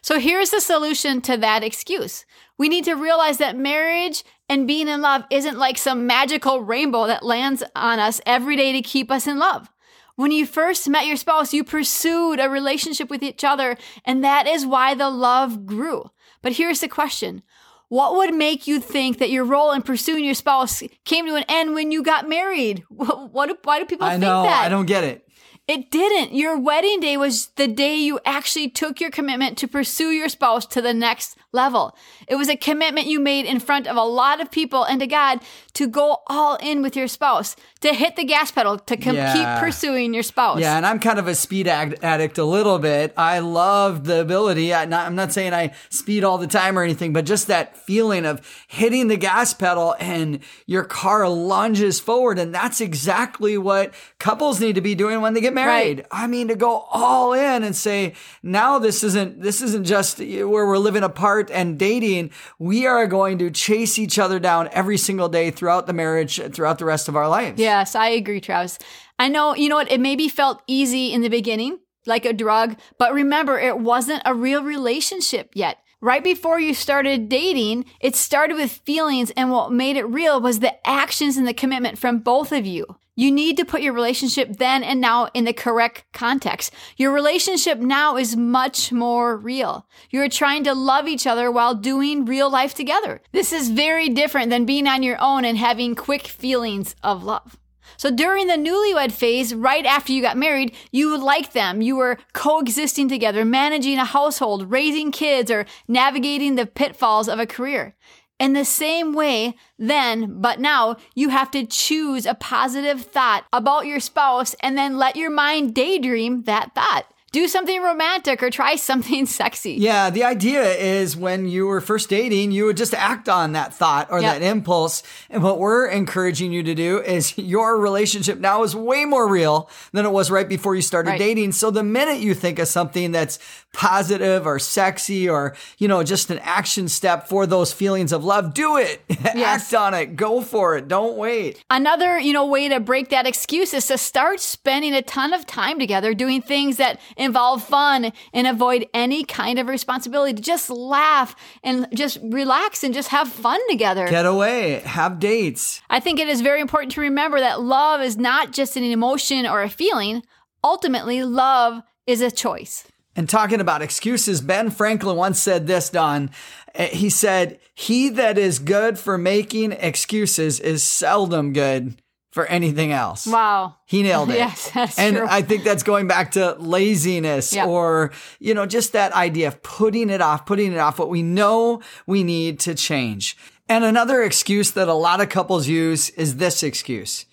So 0.02 0.18
here's 0.20 0.50
the 0.50 0.60
solution 0.60 1.22
to 1.22 1.38
that 1.38 1.64
excuse. 1.64 2.26
We 2.58 2.68
need 2.68 2.86
to 2.86 2.96
realize 2.96 3.38
that 3.38 3.56
marriage 3.56 4.24
and 4.50 4.66
being 4.66 4.88
in 4.88 5.04
love 5.04 5.24
isn't 5.30 5.60
like 5.60 5.78
some 5.78 6.08
magical 6.08 6.62
rainbow 6.64 7.06
that 7.06 7.22
lands 7.22 7.64
on 7.76 8.00
us 8.00 8.22
every 8.26 8.56
day 8.56 8.72
to 8.72 8.82
keep 8.82 9.12
us 9.12 9.28
in 9.28 9.38
love. 9.38 9.70
When 10.18 10.32
you 10.32 10.48
first 10.48 10.90
met 10.90 11.06
your 11.06 11.16
spouse, 11.16 11.54
you 11.54 11.64
pursued 11.64 12.40
a 12.40 12.50
relationship 12.50 13.08
with 13.08 13.22
each 13.22 13.44
other, 13.44 13.78
and 14.04 14.24
that 14.24 14.48
is 14.48 14.66
why 14.66 14.96
the 14.96 15.12
love 15.12 15.68
grew. 15.68 16.10
But 16.42 16.54
here's 16.54 16.80
the 16.80 16.88
question. 16.88 17.44
What 17.90 18.16
would 18.16 18.34
make 18.34 18.66
you 18.66 18.80
think 18.80 19.20
that 19.20 19.30
your 19.30 19.46
role 19.46 19.72
in 19.72 19.84
pursuing 19.84 20.26
your 20.26 20.34
spouse 20.34 20.82
came 21.06 21.28
to 21.28 21.36
an 21.36 21.46
end 21.48 21.76
when 21.76 21.92
you 21.92 22.02
got 22.02 22.28
married? 22.28 22.84
What, 22.90 23.64
why 23.64 23.78
do 23.78 23.86
people 23.86 24.08
I 24.08 24.12
think 24.12 24.22
know, 24.22 24.42
that? 24.42 24.66
I 24.66 24.70
don't 24.70 24.88
get 24.88 25.04
it. 25.04 25.28
It 25.68 25.92
didn't. 25.92 26.34
Your 26.34 26.58
wedding 26.58 27.02
day 27.02 27.18
was 27.18 27.48
the 27.58 27.68
day 27.68 27.96
you 27.96 28.22
actually 28.26 28.70
took 28.70 29.02
your 29.02 29.12
commitment 29.12 29.58
to 29.58 29.68
pursue 29.68 30.12
your 30.12 30.30
spouse 30.30 30.66
to 30.68 30.82
the 30.82 30.94
next 30.94 31.38
level. 31.52 31.94
It 32.26 32.36
was 32.36 32.48
a 32.48 32.56
commitment 32.56 33.08
you 33.08 33.20
made 33.20 33.46
in 33.46 33.60
front 33.60 33.86
of 33.86 33.98
a 33.98 34.04
lot 34.04 34.40
of 34.40 34.50
people 34.50 34.84
and 34.84 35.02
to 35.02 35.08
God 35.08 35.42
to 35.74 35.88
go 35.88 36.20
all 36.28 36.56
in 36.56 36.82
with 36.82 36.96
your 36.96 37.10
spouse, 37.10 37.58
to 37.82 37.94
hit 37.94 38.16
the 38.16 38.24
gas 38.24 38.52
pedal, 38.52 38.78
to 38.80 38.98
com- 38.98 39.16
yeah. 39.16 39.34
keep 39.34 39.64
pursuing 39.64 40.14
your 40.14 40.24
spouse. 40.24 40.60
Yeah, 40.60 40.78
and 40.78 40.86
I'm 40.86 41.00
kind 41.00 41.20
of 41.20 41.28
a 41.28 41.36
speed 41.36 41.68
addict 41.68 42.38
a 42.38 42.44
little 42.44 42.80
bit. 42.80 43.14
I 43.18 43.40
love 43.40 44.06
the 44.06 44.22
ability. 44.22 44.74
I 44.74 44.84
am 44.84 45.16
not 45.16 45.32
saying 45.32 45.54
I 45.54 45.74
speed 45.90 46.24
all 46.24 46.38
the 46.38 46.48
time 46.48 46.78
or 46.78 46.84
anything, 46.84 47.14
but 47.14 47.26
just 47.26 47.48
that 47.48 47.78
feeling 47.78 48.26
of 48.26 48.42
hitting 48.68 49.08
the 49.08 49.18
gas 49.18 49.54
pedal 49.54 49.96
and 50.00 50.40
your 50.66 50.84
car 50.84 51.28
lunges 51.30 52.00
forward. 52.00 52.40
And 52.40 52.54
that's 52.54 52.82
exactly 52.82 53.58
what 53.58 53.94
couples 54.20 54.60
need 54.60 54.76
to 54.76 54.82
be 54.82 54.96
doing 54.96 55.22
when 55.22 55.34
they 55.34 55.42
get 55.42 55.54
married. 55.54 56.00
Right. 56.00 56.08
I 56.12 56.28
mean, 56.28 56.48
to 56.48 56.56
go 56.56 56.88
all 56.92 57.34
in 57.34 57.64
and 57.64 57.76
say, 57.76 58.14
now 58.42 58.80
this 58.80 59.04
isn't, 59.04 59.42
this 59.42 59.62
isn't 59.62 59.86
just 59.86 60.20
where 60.20 60.46
we're 60.48 60.78
living 60.78 61.04
apart 61.04 61.52
and 61.52 61.78
dating. 61.78 62.32
We 62.60 62.88
are 62.88 63.08
going 63.08 63.38
to 63.40 63.52
chase 63.52 64.00
each 64.00 64.18
other 64.18 64.40
down 64.40 64.70
every 64.72 64.98
single 64.98 65.30
day 65.30 65.52
throughout 65.52 65.88
the 65.88 65.94
marriage, 65.94 66.42
throughout 66.54 66.80
the 66.80 66.86
rest 66.86 67.08
of 67.08 67.16
our 67.16 67.28
lives. 67.28 67.60
Yes, 67.68 67.96
I 67.96 68.08
agree, 68.10 68.40
Travis. 68.40 68.80
I 69.20 69.28
know, 69.28 69.54
you 69.54 69.68
know 69.68 69.76
what? 69.76 69.92
It 69.92 70.00
maybe 70.00 70.30
felt 70.30 70.62
easy 70.68 71.12
in 71.12 71.20
the 71.20 71.28
beginning, 71.30 71.80
like 72.06 72.24
a 72.24 72.32
drug, 72.32 72.78
but 72.98 73.14
remember, 73.14 73.60
it 73.60 73.78
wasn't 73.80 74.22
a 74.24 74.34
real 74.34 74.64
relationship 74.64 75.50
yet. 75.54 75.80
Right 76.00 76.24
before 76.24 76.62
you 76.62 76.74
started 76.74 77.28
dating, 77.28 77.84
it 78.00 78.16
started 78.16 78.56
with 78.56 78.72
feelings, 78.86 79.32
and 79.32 79.52
what 79.52 79.74
made 79.74 79.98
it 79.98 80.06
real 80.06 80.40
was 80.40 80.60
the 80.60 80.76
actions 80.88 81.36
and 81.36 81.46
the 81.46 81.54
commitment 81.54 81.98
from 81.98 82.20
both 82.20 82.54
of 82.54 82.66
you. 82.66 82.86
You 83.20 83.32
need 83.32 83.58
to 83.58 83.66
put 83.66 83.82
your 83.82 83.94
relationship 83.94 84.58
then 84.58 84.84
and 84.84 85.02
now 85.02 85.30
in 85.34 85.46
the 85.46 85.52
correct 85.52 86.04
context. 86.14 86.72
Your 86.98 87.12
relationship 87.12 87.80
now 87.80 88.16
is 88.16 88.38
much 88.38 88.92
more 88.92 89.36
real. 89.36 89.88
You're 90.12 90.30
trying 90.30 90.64
to 90.66 90.76
love 90.76 91.08
each 91.08 91.26
other 91.26 91.50
while 91.50 91.74
doing 91.74 92.26
real 92.26 92.48
life 92.48 92.76
together. 92.76 93.24
This 93.32 93.52
is 93.52 93.72
very 93.72 94.08
different 94.08 94.52
than 94.52 94.68
being 94.68 94.88
on 94.88 95.02
your 95.02 95.20
own 95.20 95.46
and 95.46 95.58
having 95.58 95.96
quick 95.96 96.28
feelings 96.28 96.96
of 97.02 97.24
love. 97.24 97.58
So 97.98 98.12
during 98.12 98.46
the 98.46 98.54
newlywed 98.54 99.12
phase, 99.12 99.56
right 99.56 99.86
after 99.86 100.14
you 100.14 100.22
got 100.22 100.38
married, 100.38 100.76
you 100.92 101.18
liked 101.18 101.54
them. 101.54 101.82
You 101.82 101.96
were 101.96 102.20
coexisting 102.34 103.10
together, 103.10 103.44
managing 103.44 103.98
a 103.98 104.06
household, 104.06 104.70
raising 104.70 105.12
kids, 105.12 105.50
or 105.50 105.66
navigating 105.88 106.54
the 106.54 106.68
pitfalls 106.68 107.28
of 107.28 107.40
a 107.40 107.48
career. 107.48 107.96
In 108.40 108.54
the 108.54 108.66
same 108.66 109.14
way, 109.14 109.56
then, 109.80 110.42
but 110.42 110.60
now, 110.60 110.98
you 111.16 111.30
have 111.30 111.50
to 111.52 111.66
choose 111.66 112.26
a 112.26 112.36
positive 112.36 113.02
thought 113.02 113.46
about 113.52 113.88
your 113.88 114.00
spouse 114.00 114.56
and 114.62 114.78
then 114.78 114.98
let 114.98 115.16
your 115.16 115.32
mind 115.32 115.74
daydream 115.74 116.44
that 116.44 116.76
thought. 116.76 117.08
Do 117.34 117.48
something 117.48 117.82
romantic 117.82 118.42
or 118.42 118.50
try 118.50 118.76
something 118.76 119.26
sexy. 119.40 119.74
Yeah, 119.74 120.10
the 120.10 120.24
idea 120.24 120.64
is 120.64 121.16
when 121.18 121.48
you 121.48 121.68
were 121.68 121.82
first 121.82 122.10
dating, 122.10 122.52
you 122.52 122.66
would 122.66 122.78
just 122.78 122.94
act 122.94 123.28
on 123.28 123.52
that 123.52 123.74
thought 123.74 124.08
or 124.10 124.22
Yep. 124.22 124.34
that 124.40 124.46
impulse. 124.46 125.04
And 125.30 125.44
what 125.44 125.60
we're 125.60 125.88
encouraging 125.88 126.52
you 126.54 126.64
to 126.64 126.74
do 126.74 127.00
is 127.02 127.38
your 127.38 127.78
relationship 127.78 128.40
now 128.40 128.64
is 128.64 128.76
way 128.76 129.06
more 129.06 129.28
real 129.28 129.70
than 129.92 130.06
it 130.06 130.12
was 130.12 130.32
right 130.32 130.48
before 130.48 130.76
you 130.76 130.82
started 130.82 131.12
Right. 131.12 131.20
dating. 131.20 131.52
So 131.52 131.70
the 131.70 131.84
minute 131.84 132.20
you 132.20 132.34
think 132.34 132.60
of 132.60 132.68
something 132.68 133.12
that's 133.12 133.40
positive 133.74 134.48
or 134.48 134.58
sexy 134.58 135.30
or, 135.30 135.56
you 135.78 135.88
know, 135.88 136.04
just 136.04 136.32
an 136.32 136.40
action 136.40 136.88
step 136.88 137.28
for 137.28 137.46
those 137.46 137.72
feelings 137.74 138.12
of 138.12 138.24
love, 138.24 138.54
do 138.54 138.78
it. 138.78 139.02
Yes. 139.38 139.74
act 139.74 139.74
on 139.76 139.94
it. 139.94 140.16
Go 140.16 140.42
for 140.42 140.78
it. 140.78 140.88
Don't 140.88 141.16
wait. 141.18 141.62
Another, 141.70 142.18
you 142.18 142.34
know, 142.34 142.46
way 142.46 142.70
to 142.70 142.80
break 142.80 143.10
that 143.10 143.28
excuse 143.28 143.74
is 143.74 143.86
to 143.88 143.98
start 143.98 144.40
spending 144.40 144.94
a 144.94 145.02
ton 145.02 145.34
of 145.34 145.46
time 145.46 145.78
together 145.80 146.14
doing 146.14 146.42
things 146.42 146.78
that 146.78 147.00
involve 147.18 147.64
fun 147.64 148.12
and 148.34 148.48
avoid 148.48 148.88
any 148.94 149.24
kind 149.24 149.60
of 149.60 149.68
responsibility. 149.68 150.34
To 150.34 150.42
just 150.42 150.70
laugh 150.70 151.36
and 151.64 151.88
just 151.94 152.20
relax 152.24 152.84
and 152.84 152.94
just 152.94 153.10
have 153.10 153.28
fun 153.28 153.60
together. 153.70 154.08
Get 154.08 154.26
away. 154.26 154.80
Have 154.82 155.20
dates. 155.20 155.82
I 155.90 156.00
think 156.00 156.20
it 156.20 156.28
is 156.28 156.42
very 156.42 156.62
important 156.62 156.92
to 156.94 157.02
remember 157.02 157.40
that 157.40 157.62
love 157.62 158.02
is 158.02 158.18
not 158.18 158.52
just 158.52 158.78
an 158.78 158.84
emotion 158.84 159.46
or 159.46 159.62
a 159.62 159.70
feeling. 159.70 160.24
Ultimately, 160.64 161.24
love 161.24 161.82
is 162.06 162.22
a 162.22 162.32
choice. 162.32 162.86
And 163.16 163.28
talking 163.28 163.60
about 163.60 163.82
excuses, 163.82 164.42
Ben 164.42 164.70
Franklin 164.70 165.18
once 165.18 165.42
said 165.42 165.66
this, 165.66 165.90
Dawn. 165.90 166.30
Uh, 166.78 166.84
He 166.84 167.10
said, 167.10 167.60
He 167.74 168.10
that 168.10 168.38
is 168.38 168.60
good 168.60 169.00
for 169.00 169.18
making 169.18 169.72
excuses 169.72 170.60
is 170.60 170.84
seldom 170.84 171.52
good 171.52 172.00
for 172.38 172.46
anything 172.46 172.92
else. 172.92 173.26
Wow. 173.26 173.78
He 173.86 174.04
nailed 174.04 174.30
it. 174.36 174.36
Yes, 174.36 174.70
that's 174.70 175.00
and 175.00 175.18
true. 175.18 175.26
I 175.28 175.42
think 175.42 175.64
that's 175.64 175.82
going 175.82 176.08
back 176.08 176.32
to 176.34 176.54
laziness 176.60 177.52
Yeah. 177.52 177.66
or, 177.66 178.12
you 178.40 178.54
know, 178.54 178.68
just 178.68 178.94
that 178.94 179.12
idea 179.14 179.48
of 179.48 179.64
putting 179.64 180.12
it 180.12 180.22
off, 180.22 180.46
putting 180.46 180.72
it 180.72 180.78
off, 180.78 181.00
what 181.00 181.10
we 181.10 181.24
know 181.24 181.82
we 182.06 182.24
need 182.24 182.60
to 182.60 182.76
change. 182.76 183.36
And 183.68 183.84
another 183.84 184.22
excuse 184.22 184.70
that 184.72 184.88
a 184.88 184.94
lot 184.94 185.20
of 185.20 185.30
couples 185.30 185.68
use 185.68 186.10
is 186.12 186.38
this 186.38 186.62
excuse. 186.62 187.26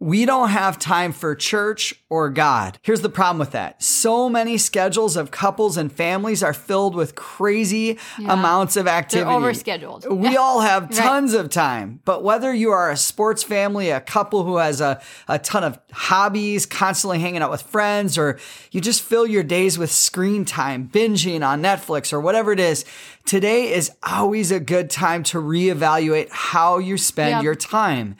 We 0.00 0.26
don't 0.26 0.50
have 0.50 0.78
time 0.78 1.10
for 1.12 1.34
church 1.34 1.92
or 2.08 2.30
God. 2.30 2.78
Here's 2.82 3.00
the 3.00 3.08
problem 3.08 3.40
with 3.40 3.50
that. 3.50 3.82
So 3.82 4.28
many 4.28 4.56
schedules 4.56 5.16
of 5.16 5.32
couples 5.32 5.76
and 5.76 5.90
families 5.90 6.40
are 6.40 6.52
filled 6.52 6.94
with 6.94 7.16
crazy 7.16 7.98
amounts 8.18 8.76
of 8.76 8.86
activity. 8.86 9.28
They're 9.28 9.40
overscheduled. 9.40 10.08
We 10.16 10.36
all 10.36 10.60
have 10.60 10.84
Right. 10.84 10.92
tons 10.92 11.34
of 11.34 11.50
time, 11.50 11.98
but 12.04 12.22
whether 12.22 12.54
you 12.54 12.70
are 12.70 12.90
a 12.92 12.96
sports 12.96 13.42
family, 13.42 13.90
a 13.90 14.00
couple 14.00 14.44
who 14.44 14.58
has 14.58 14.80
a, 14.80 15.00
a 15.26 15.40
ton 15.40 15.64
of 15.64 15.80
hobbies, 15.92 16.64
constantly 16.64 17.18
hanging 17.18 17.42
out 17.42 17.50
with 17.50 17.62
friends, 17.62 18.16
or 18.16 18.38
you 18.70 18.80
just 18.80 19.02
fill 19.02 19.26
your 19.26 19.42
days 19.42 19.78
with 19.78 19.90
screen 19.90 20.44
time, 20.44 20.88
binging 20.92 21.44
on 21.44 21.60
Netflix 21.60 22.12
or 22.12 22.20
whatever 22.20 22.52
it 22.52 22.60
is, 22.60 22.84
today 23.24 23.72
is 23.72 23.90
always 24.04 24.52
a 24.52 24.60
good 24.60 24.90
time 24.90 25.24
to 25.24 25.38
reevaluate 25.38 26.28
how 26.30 26.78
you 26.78 26.96
spend 26.96 27.30
Yep. 27.30 27.42
your 27.42 27.54
time. 27.56 28.16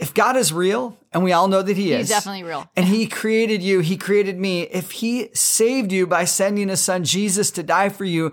If 0.00 0.14
God 0.14 0.36
is 0.36 0.50
real, 0.52 0.96
and 1.12 1.22
we 1.22 1.32
all 1.32 1.46
know 1.46 1.60
that 1.62 1.76
He 1.76 1.92
is, 1.92 1.98
He's 2.00 2.08
definitely 2.08 2.42
real. 2.44 2.68
and 2.74 2.86
He 2.86 3.06
created 3.06 3.62
you, 3.62 3.80
He 3.80 3.96
created 3.96 4.38
me. 4.38 4.62
If 4.62 4.90
He 4.92 5.28
saved 5.34 5.92
you 5.92 6.06
by 6.06 6.24
sending 6.24 6.68
His 6.68 6.80
Son 6.80 7.04
Jesus 7.04 7.50
to 7.52 7.62
die 7.62 7.90
for 7.90 8.04
you, 8.06 8.32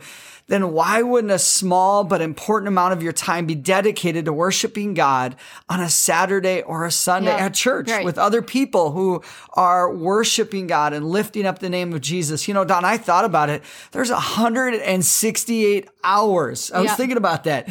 then 0.50 0.72
why 0.72 1.02
wouldn't 1.02 1.34
a 1.34 1.38
small 1.40 2.06
but 2.06 2.22
important 2.22 2.70
amount 2.70 2.94
of 2.94 3.04
your 3.04 3.12
time 3.12 3.46
be 3.46 3.54
dedicated 3.54 4.24
to 4.24 4.32
worshiping 4.32 4.94
God 4.94 5.36
on 5.68 5.82
a 5.82 5.90
Saturday 5.90 6.62
or 6.62 6.86
a 6.86 6.92
Sunday 6.92 7.36
Yeah, 7.36 7.48
at 7.48 7.54
church 7.54 7.90
right. 7.90 8.06
with 8.06 8.18
other 8.18 8.42
people 8.42 8.92
who 8.92 9.22
are 9.56 9.94
worshiping 9.94 10.66
God 10.68 10.94
and 10.94 11.06
lifting 11.06 11.46
up 11.46 11.60
the 11.60 11.68
name 11.70 11.92
of 11.92 12.00
Jesus? 12.00 12.48
You 12.48 12.54
know, 12.54 12.64
Dawn, 12.64 12.86
I 12.86 12.96
thought 12.98 13.26
about 13.26 13.50
it. 13.50 13.62
There's 13.92 14.10
168 14.10 15.90
hours. 16.04 16.72
I 16.72 16.80
was 16.80 16.92
Yeah. 16.92 16.96
thinking 16.96 17.18
about 17.18 17.44
that. 17.44 17.68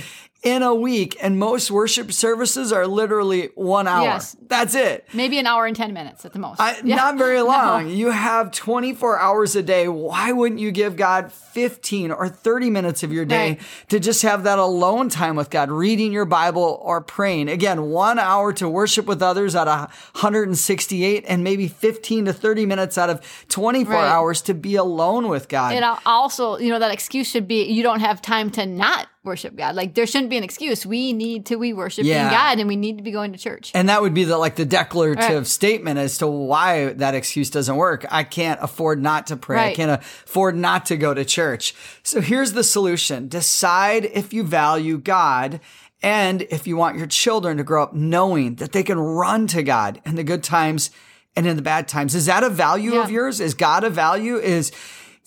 In 0.47 0.63
a 0.63 0.73
week, 0.73 1.17
and 1.21 1.41
most 1.41 1.73
worship 1.73 2.13
services 2.13 2.73
are 2.73 2.87
literally 2.87 3.51
one 3.57 3.89
hour. 3.89 4.05
Yes. 4.05 4.37
That's 4.47 4.77
it. 4.77 5.05
Maybe 5.13 5.41
an 5.41 5.47
hour 5.49 5.67
and 5.67 5.75
10 5.75 5.93
minutes 5.93 6.25
at 6.25 6.33
the 6.33 6.39
most. 6.39 6.61
I, 6.61 6.77
Yeah. 6.85 6.95
Not 6.95 7.19
very 7.19 7.41
long. 7.55 7.85
No. 7.89 7.91
You 7.91 8.11
have 8.13 8.53
24 8.53 9.19
hours 9.19 9.57
a 9.57 9.63
day. 9.65 9.89
Why 9.89 10.31
wouldn't 10.31 10.61
you 10.61 10.71
give 10.71 10.95
God 10.95 11.33
15 11.33 12.13
or 12.13 12.29
30 12.29 12.71
minutes 12.71 13.03
of 13.03 13.13
your 13.13 13.25
day 13.25 13.49
Right. 13.49 13.61
to 13.89 13.99
just 13.99 14.23
have 14.23 14.45
that 14.45 14.61
alone 14.61 15.09
time 15.09 15.35
with 15.35 15.51
God, 15.51 15.69
reading 15.69 16.13
your 16.13 16.27
Bible 16.27 16.79
or 16.81 17.01
praying? 17.01 17.49
Again, 17.49 17.83
one 17.91 18.21
hour 18.21 18.53
to 18.53 18.69
worship 18.69 19.07
with 19.07 19.23
others 19.23 19.57
out 19.57 19.67
of 19.67 19.91
168 20.15 21.25
and 21.27 21.43
maybe 21.43 21.67
15 21.67 22.27
to 22.27 22.33
30 22.33 22.67
minutes 22.67 22.97
out 22.97 23.11
of 23.11 23.21
24 23.49 23.95
Right. 23.95 24.05
hours 24.09 24.43
to 24.43 24.55
be 24.55 24.77
alone 24.77 25.29
with 25.29 25.49
God. 25.49 25.75
And 25.75 25.85
al- 25.85 25.99
also, 26.07 26.57
you 26.59 26.69
know, 26.71 26.79
that 26.79 26.93
excuse 26.93 27.29
should 27.29 27.49
be 27.49 27.65
you 27.65 27.83
don't 27.83 28.01
have 28.01 28.23
time 28.23 28.51
to 28.51 28.65
not 28.65 29.09
worship 29.27 29.57
God. 29.57 29.75
Like 29.75 29.95
there 29.95 30.07
shouldn't 30.07 30.31
be 30.31 30.37
an 30.39 30.45
excuse. 30.45 30.87
We 30.87 31.13
need 31.13 31.45
to 31.47 31.59
be 31.59 31.73
worshiping 31.73 32.11
Yeah. 32.11 32.31
God 32.31 32.59
and 32.59 32.69
we 32.69 32.77
need 32.77 32.97
to 32.99 33.03
be 33.03 33.11
going 33.11 33.33
to 33.33 33.39
church. 33.39 33.73
And 33.75 33.89
that 33.89 34.01
would 34.01 34.15
be 34.15 34.25
the 34.25 34.39
like 34.39 34.55
the 34.57 34.65
declarative 34.65 35.29
Right. 35.39 35.47
statement 35.47 35.99
as 35.99 36.17
to 36.19 36.27
why 36.27 36.93
that 36.95 37.15
excuse 37.15 37.51
doesn't 37.51 37.77
work. 37.77 38.07
I 38.11 38.23
can't 38.25 38.59
afford 38.63 39.03
not 39.03 39.27
to 39.27 39.37
pray. 39.37 39.73
I 39.73 39.75
can't 39.75 39.91
afford 39.91 40.57
not 40.57 40.87
to 40.87 40.97
go 40.97 41.13
to 41.13 41.25
church. 41.25 41.75
So 42.05 42.21
here's 42.21 42.53
the 42.53 42.65
solution. 42.65 43.29
Decide 43.29 44.05
if 44.07 44.33
you 44.33 44.45
value 44.45 44.97
God 44.99 45.61
and 46.03 46.43
if 46.43 46.67
you 46.67 46.77
want 46.77 46.97
your 46.97 47.07
children 47.09 47.57
to 47.57 47.65
grow 47.65 47.83
up 47.83 47.95
knowing 47.95 48.55
that 48.57 48.73
they 48.73 48.83
can 48.85 48.99
run 48.99 49.47
to 49.49 49.63
God 49.63 50.01
in 50.07 50.15
the 50.15 50.23
good 50.25 50.45
times 50.45 50.91
and 51.35 51.47
in 51.47 51.57
the 51.57 51.63
bad 51.63 51.89
times. 51.89 52.15
Is 52.15 52.27
that 52.27 52.45
a 52.45 52.49
value 52.49 52.95
Yeah. 52.95 53.03
of 53.05 53.11
yours? 53.11 53.41
Is 53.41 53.55
God 53.55 53.83
a 53.85 53.91
value? 53.91 54.37
Is 54.37 54.71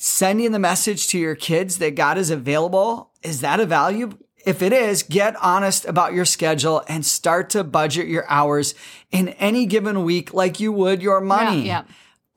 sending 0.01 0.53
the 0.53 0.59
message 0.59 1.07
to 1.07 1.19
your 1.19 1.35
kids 1.35 1.77
that 1.79 1.93
God 1.93 2.17
is 2.17 2.29
available? 2.29 3.11
Is 3.21 3.41
that 3.41 3.59
a 3.59 3.65
value? 3.65 4.17
If 4.45 4.61
it 4.61 4.71
is, 4.71 5.03
get 5.03 5.35
honest 5.43 5.85
about 5.85 6.13
your 6.13 6.23
schedule 6.23 6.81
and 6.87 7.05
start 7.05 7.49
to 7.49 7.65
budget 7.65 8.07
your 8.07 8.25
hours 8.29 8.73
in 9.11 9.29
any 9.29 9.65
given 9.65 10.05
week 10.05 10.33
like 10.33 10.61
you 10.61 10.71
would 10.71 11.01
your 11.01 11.19
money. 11.19 11.67
yeah. 11.67 11.83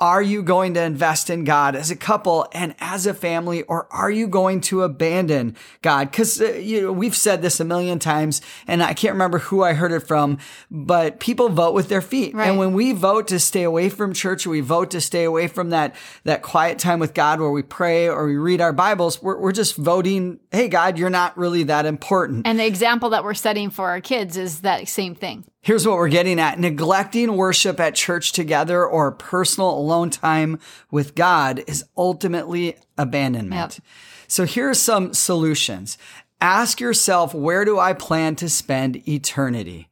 Are 0.03 0.21
you 0.21 0.43
going 0.43 0.75
to 0.75 0.83
invest 0.83 1.31
in 1.31 1.45
God 1.45 1.77
as 1.77 1.93
a 1.93 1.95
couple 1.95 2.49
and 2.51 2.75
as 2.81 3.07
a 3.07 3.15
family, 3.15 3.63
or 3.63 3.87
are 3.93 4.11
you 4.11 4.27
going 4.27 4.61
to 4.63 4.83
abandon 4.83 5.55
God? 5.81 6.11
Because 6.11 6.41
uh, 6.41 6.55
you 6.55 6.83
know, 6.83 6.93
we've 6.93 7.15
said 7.15 7.41
this 7.41 7.61
a 7.61 7.65
million 7.65 8.01
times, 8.01 8.43
and 8.67 8.83
I 8.83 8.95
can't 8.95 9.13
remember 9.13 9.39
who 9.39 9.63
I 9.63 9.75
heard 9.75 9.93
it 9.93 10.01
from, 10.01 10.39
but 10.73 11.21
people 11.21 11.51
vote 11.51 11.73
with 11.73 11.89
their 11.89 12.01
feet. 12.01 12.35
Right. 12.35 12.49
And 12.49 12.59
when 12.59 12.73
we 12.73 12.91
vote 12.91 13.29
to 13.29 13.39
stay 13.39 13.63
away 13.63 13.91
from 13.91 14.13
church, 14.13 14.45
or 14.45 14.51
we 14.51 14.61
vote 14.61 14.91
to 14.91 15.01
stay 15.01 15.23
away 15.23 15.47
from 15.47 15.71
that 15.71 15.95
that 16.25 16.43
quiet 16.43 16.81
time 16.81 16.99
with 16.99 17.15
God, 17.15 17.39
where 17.39 17.53
we 17.53 17.63
pray 17.63 18.09
or 18.09 18.27
we 18.27 18.35
read 18.35 18.61
our 18.61 18.73
Bibles, 18.73 19.23
we're, 19.23 19.39
we're 19.39 19.53
just 19.53 19.77
voting. 19.77 20.41
Hey, 20.51 20.67
God, 20.67 20.99
you're 20.99 21.11
not 21.11 21.39
really 21.39 21.63
that 21.63 21.87
important. 21.87 22.45
And 22.45 22.59
the 22.59 22.67
example 22.67 23.11
that 23.11 23.23
we're 23.23 23.35
setting 23.35 23.71
for 23.71 23.89
our 23.89 24.01
kids 24.01 24.37
is 24.37 24.63
that 24.63 24.89
same 24.89 25.15
thing. 25.15 25.45
Here's 25.63 25.87
what 25.87 25.97
we're 25.97 26.09
getting 26.09 26.41
at. 26.41 26.59
Neglecting 26.59 27.37
worship 27.37 27.79
at 27.79 27.95
church 27.95 28.33
together 28.33 28.85
or 28.85 29.13
personal 29.13 29.71
alone 29.71 30.11
time 30.11 30.59
with 30.91 31.15
God 31.15 31.63
is 31.69 31.85
ultimately 31.97 32.77
abandonment. 32.99 33.77
Yep. 33.77 33.87
So 34.27 34.45
here 34.45 34.71
are 34.71 34.75
some 34.75 35.15
solutions. 35.15 35.99
Ask 36.41 36.81
yourself, 36.81 37.33
where 37.33 37.65
do 37.65 37.79
I 37.79 37.93
plan 37.93 38.35
to 38.37 38.49
spend 38.49 39.09
eternity? 39.09 39.89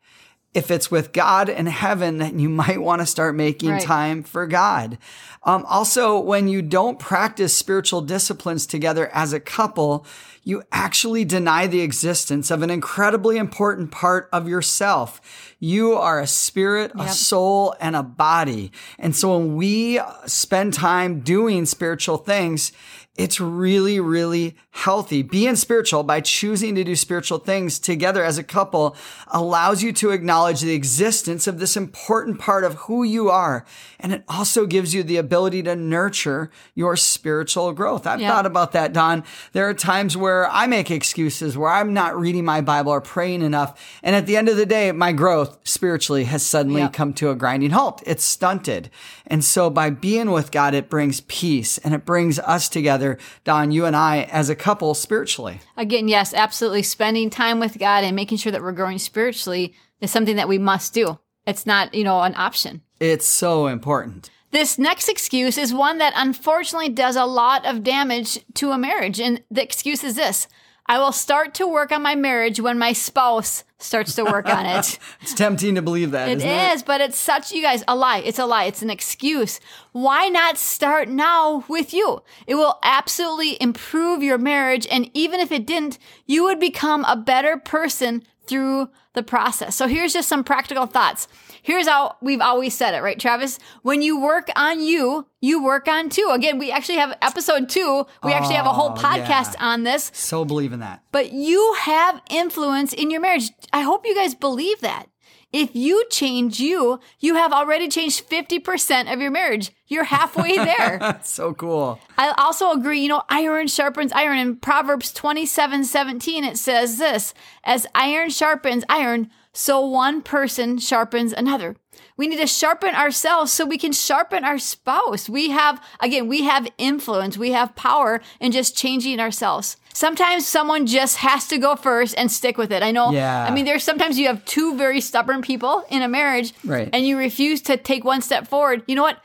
If 0.53 0.71
it's 0.71 0.91
with 0.91 1.13
God 1.13 1.49
in 1.49 1.67
heaven, 1.67 2.19
then 2.19 2.39
you 2.39 2.49
might 2.49 2.81
want 2.83 3.01
to 3.01 3.07
start 3.07 3.35
making 3.37 3.71
Right. 3.71 3.83
time 3.83 4.23
for 4.23 4.47
God. 4.47 4.99
Um, 5.45 5.65
also, 5.69 6.19
when 6.19 6.49
you 6.49 6.61
don't 6.61 6.99
practice 6.99 7.57
spiritual 7.57 8.01
disciplines 8.03 8.67
together 8.67 9.09
as 9.15 9.33
a 9.33 9.41
couple, 9.41 10.05
you 10.43 10.63
actually 10.73 11.25
deny 11.25 11.67
the 11.67 11.81
existence 11.83 12.51
of 12.51 12.63
an 12.63 12.71
incredibly 12.71 13.37
important 13.37 13.91
part 13.91 14.29
of 14.33 14.49
yourself. 14.49 15.21
You 15.59 15.95
are 15.95 16.19
a 16.21 16.27
spirit, 16.27 16.93
a 16.99 17.09
soul, 17.11 17.75
and 17.81 17.95
a 17.95 18.03
body. 18.03 18.73
And 18.99 19.15
so 19.15 19.37
when 19.39 19.55
we 19.57 20.01
spend 20.27 20.75
time 20.75 21.21
doing 21.21 21.67
spiritual 21.67 22.17
things, 22.17 22.73
it's 23.17 23.39
really, 23.41 24.01
really 24.01 24.57
healthy. 24.73 25.23
Being 25.23 25.57
spiritual 25.57 26.05
by 26.05 26.21
choosing 26.21 26.77
to 26.77 26.85
do 26.85 26.95
spiritual 26.95 27.39
things 27.39 27.79
together 27.81 28.25
as 28.25 28.39
a 28.39 28.45
couple 28.45 28.97
allows 29.29 29.83
you 29.83 29.93
to 29.95 30.11
acknowledge 30.11 30.61
the 30.61 30.75
existence 30.75 31.49
of 31.49 31.59
this 31.59 31.77
important 31.77 32.39
part 32.39 32.63
of 32.63 32.75
who 32.75 33.03
you 33.03 33.29
are. 33.31 33.65
And 33.99 34.13
it 34.13 34.23
also 34.29 34.67
gives 34.67 34.95
you 34.95 35.03
the 35.03 35.17
ability 35.17 35.65
to 35.65 35.75
nurture 35.75 36.51
your 36.75 36.97
spiritual 36.97 37.73
growth. 37.73 38.07
I've 38.07 38.21
Yeah. 38.21 38.31
thought 38.31 38.47
about 38.47 38.71
that, 38.73 38.93
Dawn. 38.93 39.25
There 39.53 39.69
are 39.69 39.75
times 39.75 40.17
where 40.17 40.49
I 40.49 40.67
make 40.67 40.91
excuses, 40.91 41.59
where 41.59 41.71
I'm 41.71 41.93
not 41.93 42.19
reading 42.19 42.45
my 42.45 42.61
Bible 42.61 42.93
or 42.93 43.01
praying 43.01 43.43
enough. 43.43 43.75
And 44.05 44.15
at 44.15 44.27
the 44.27 44.37
end 44.37 44.49
of 44.49 44.57
the 44.57 44.67
day, 44.67 44.93
my 44.93 45.11
growth 45.13 45.59
spiritually 45.65 46.25
has 46.25 46.45
suddenly 46.45 46.83
Yeah. 46.83 46.89
come 46.89 47.13
to 47.15 47.31
a 47.31 47.35
grinding 47.35 47.71
halt. 47.73 48.03
It's 48.07 48.25
stunted. 48.25 48.89
And 49.27 49.45
so 49.45 49.69
by 49.69 49.91
being 49.91 50.31
with 50.31 50.51
God, 50.53 50.75
it 50.75 50.89
brings 50.89 51.21
peace 51.23 51.79
and 51.79 51.93
it 51.93 52.05
brings 52.07 52.39
us 52.39 52.69
together, 52.69 53.19
Dawn, 53.45 53.73
you 53.73 53.85
and 53.85 53.97
I, 53.97 54.29
as 54.31 54.49
a 54.49 54.60
couple 54.61 54.95
spiritually. 54.95 55.61
Again, 55.77 56.07
yes, 56.07 56.33
absolutely. 56.33 56.83
Spending 56.83 57.31
time 57.31 57.59
with 57.59 57.79
God 57.79 58.05
and 58.05 58.15
making 58.15 58.39
sure 58.39 58.53
that 58.53 58.63
we're 58.63 58.73
growing 58.73 58.99
spiritually 58.99 59.75
is 60.01 60.11
something 60.11 60.37
that 60.37 60.49
we 60.49 60.59
must 60.59 60.95
do. 60.95 61.19
It's 61.47 61.67
not, 61.67 61.95
you 61.95 62.05
know, 62.05 62.21
an 62.21 62.35
option. 62.37 62.83
It's 63.01 63.27
so 63.27 63.67
important. 63.67 64.31
This 64.53 64.79
next 64.79 65.09
excuse 65.09 65.57
is 65.57 65.73
one 65.73 65.99
that 65.99 66.13
unfortunately 66.17 66.89
does 66.91 67.17
a 67.17 67.25
lot 67.25 67.65
of 67.65 67.83
damage 67.83 68.39
to 68.55 68.73
a 68.73 68.79
marriage. 68.79 69.21
And 69.21 69.43
the 69.51 69.63
excuse 69.63 70.05
is 70.05 70.17
this 70.17 70.49
I 70.91 70.99
will 70.99 71.13
start 71.13 71.55
to 71.55 71.69
work 71.69 71.93
on 71.93 72.03
my 72.03 72.17
marriage 72.17 72.59
when 72.59 72.77
my 72.77 72.93
spouse 72.93 73.63
starts 73.79 74.17
to 74.17 74.25
work 74.25 74.49
on 74.49 74.67
it. 74.67 74.99
it's 75.21 75.35
tempting 75.35 75.77
to 75.77 75.83
believe 75.83 76.11
that. 76.11 76.29
It 76.29 76.43
is, 76.43 76.81
it? 76.81 76.85
but 76.85 77.01
it's 77.01 77.17
such, 77.17 77.53
you 77.53 77.63
guys, 77.63 77.85
a 77.87 77.95
lie. 77.95 78.19
It's 78.19 78.41
a 78.41 78.45
lie. 78.45 78.65
It's 78.65 78.83
an 78.83 78.91
excuse. 78.91 79.61
Why 79.93 80.29
not 80.29 80.59
start 80.59 81.09
now 81.09 81.65
with 81.69 81.95
you? 81.95 82.25
It 82.49 82.57
will 82.57 82.81
absolutely 82.83 83.57
improve 83.63 84.25
your 84.25 84.37
marriage. 84.37 84.85
And 84.91 85.09
even 85.15 85.39
if 85.39 85.53
it 85.53 85.65
didn't, 85.65 85.97
you 86.27 86.43
would 86.43 86.59
become 86.59 87.05
a 87.05 87.15
better 87.15 87.57
person 87.57 88.25
through 88.47 88.89
the 89.15 89.23
process. 89.23 89.77
So 89.77 89.87
here's 89.87 90.13
just 90.13 90.29
some 90.29 90.45
practical 90.45 90.87
thoughts. 90.87 91.29
Here's 91.63 91.87
how 91.87 92.17
we've 92.23 92.41
always 92.41 92.75
said 92.75 92.95
it, 92.95 93.03
right, 93.03 93.19
Travis? 93.19 93.59
When 93.83 94.03
you 94.03 94.21
work 94.21 94.49
on 94.57 94.81
you, 94.81 95.27
you 95.41 95.63
work 95.63 95.89
on 95.89 96.09
two. 96.09 96.31
Again, 96.33 96.59
we 96.59 96.71
actually 96.73 96.99
have 96.99 97.17
episode 97.21 97.69
two. 97.69 98.07
We 98.25 98.33
actually 98.33 98.55
have 98.55 98.67
a 98.67 98.73
whole 98.73 98.91
Oh, 98.91 98.95
podcast 99.01 99.55
yeah. 99.55 99.67
on 99.67 99.83
this. 99.83 100.11
So 100.15 100.45
believe 100.45 100.73
in 100.73 100.81
that. 100.81 101.03
But 101.13 101.33
you 101.33 101.75
have 101.81 102.21
influence 102.31 102.93
in 102.93 103.11
your 103.11 103.21
marriage. 103.21 103.51
I 103.73 103.83
hope 103.83 104.07
you 104.07 104.15
guys 104.15 104.35
believe 104.35 104.81
that. 104.81 105.07
If 105.53 105.75
you 105.75 106.05
change 106.11 106.61
you, 106.61 107.01
you 107.19 107.35
have 107.35 107.53
already 107.53 107.89
changed 107.89 108.29
50% 108.29 109.13
of 109.13 109.21
your 109.21 109.33
marriage. 109.33 109.73
You're 109.89 110.05
halfway 110.05 110.57
there. 110.57 110.99
That's 111.01 111.33
so 111.33 111.55
cool. 111.55 111.99
I 112.17 112.33
also 112.39 112.71
agree, 112.71 113.01
you 113.01 113.09
know, 113.09 113.23
iron 113.29 113.67
sharpens 113.67 114.13
iron. 114.13 114.39
In 114.39 114.57
Proverbs 114.57 115.13
27 115.13 115.85
17, 115.85 116.45
it 116.45 116.57
says 116.57 116.99
this 116.99 117.35
As 117.65 117.87
iron 117.95 118.31
sharpens 118.31 118.85
iron, 118.89 119.31
so 119.53 119.81
one 119.85 120.23
person 120.23 120.79
sharpens 120.79 121.33
another. 121.33 121.77
We 122.17 122.29
need 122.29 122.39
to 122.39 122.47
sharpen 122.47 122.95
ourselves 122.95 123.51
so 123.51 123.65
we 123.65 123.79
can 123.79 123.93
sharpen 123.93 124.45
our 124.45 124.59
spouse. 124.59 125.29
We 125.29 125.51
have, 125.51 125.83
again, 126.01 126.29
we 126.29 126.43
have 126.45 126.69
influence, 126.79 127.37
we 127.39 127.53
have 127.53 127.75
power 127.77 128.21
in 128.41 128.53
just 128.53 128.77
changing 128.77 129.21
ourselves. 129.21 129.77
Sometimes 129.95 130.47
someone 130.47 130.87
just 130.87 131.17
has 131.17 131.49
to 131.49 131.59
go 131.59 131.77
first 131.77 132.15
and 132.17 132.31
stick 132.31 132.57
with 132.59 132.71
it. 132.73 132.83
I 132.83 132.91
know. 132.93 133.11
Yeah. 133.11 133.45
I 133.49 133.51
mean, 133.51 133.65
there's 133.65 133.83
sometimes 133.85 134.19
you 134.19 134.29
have 134.29 134.45
two 134.45 134.77
very 134.77 135.01
stubborn 135.01 135.43
people 135.43 135.85
in 135.91 136.03
a 136.03 136.09
marriage 136.09 136.53
Right. 136.65 136.89
and 136.93 137.07
you 137.07 137.17
refuse 137.19 137.61
to 137.63 137.77
take 137.77 138.05
one 138.05 138.23
step 138.23 138.47
forward. 138.49 138.83
You 138.87 138.95
know 138.95 139.03
what? 139.03 139.19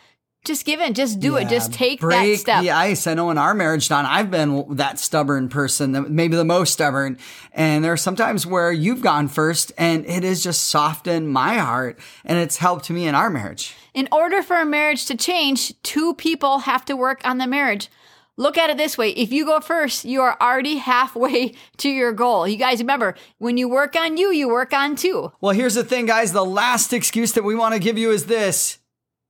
Just 0.46 0.66
give 0.66 0.80
in. 0.80 0.94
Just 0.94 1.20
do 1.20 1.36
it. 1.38 1.50
Just 1.50 1.74
take 1.74 2.00
break 2.00 2.36
that 2.36 2.40
step. 2.40 2.62
the 2.62 2.72
ice. 2.72 3.08
I 3.08 3.14
know 3.14 3.30
in 3.32 3.38
our 3.38 3.54
marriage, 3.54 3.90
Dawn, 3.90 4.06
I've 4.06 4.32
been 4.32 4.76
that 4.76 5.00
stubborn 5.00 5.50
person, 5.50 6.16
maybe 6.16 6.36
the 6.36 6.46
most 6.46 6.74
stubborn. 6.74 7.18
And 7.52 7.84
there 7.84 7.94
are 7.94 7.98
sometimes 7.98 8.46
where 8.46 8.72
you've 8.72 9.02
gone 9.02 9.28
first 9.28 9.72
and 9.78 10.06
it 10.06 10.24
has 10.24 10.44
just 10.44 10.66
softened 10.66 11.30
my 11.30 11.56
heart 11.58 12.00
and 12.24 12.38
it's 12.38 12.58
helped 12.58 12.90
me 12.90 13.08
in 13.08 13.16
our 13.16 13.30
marriage. 13.30 13.76
In 13.94 14.08
order 14.12 14.44
for 14.44 14.58
a 14.58 14.66
marriage 14.66 15.06
to 15.06 15.18
change, 15.18 15.74
two 15.82 16.14
people 16.14 16.60
have 16.60 16.86
to 16.86 16.96
work 16.96 17.22
on 17.26 17.38
the 17.38 17.48
marriage. 17.48 17.90
Look 18.38 18.58
at 18.58 18.70
it 18.70 18.76
this 18.76 18.98
way. 18.98 19.12
If 19.12 19.32
you 19.32 19.46
go 19.46 19.62
first, 19.62 20.04
you 20.04 20.22
are 20.22 20.38
already 20.42 20.76
halfway 20.76 21.54
to 21.78 21.90
your 21.90 22.12
goal. 22.12 22.48
You 22.48 22.58
guys 22.58 22.80
remember, 22.80 23.16
when 23.38 23.58
you 23.58 23.70
work 23.70 23.96
on 23.96 24.18
you, 24.18 24.32
you 24.32 24.50
work 24.50 24.74
on 24.74 24.96
two. 24.96 25.32
Well, 25.40 25.54
here's 25.54 25.76
the 25.76 25.86
thing, 25.86 26.06
guys. 26.06 26.34
The 26.34 26.44
last 26.44 26.92
excuse 26.92 27.32
that 27.34 27.44
we 27.44 27.56
want 27.56 27.74
to 27.74 27.80
give 27.80 27.98
you 27.98 28.12
is 28.12 28.26
this 28.26 28.80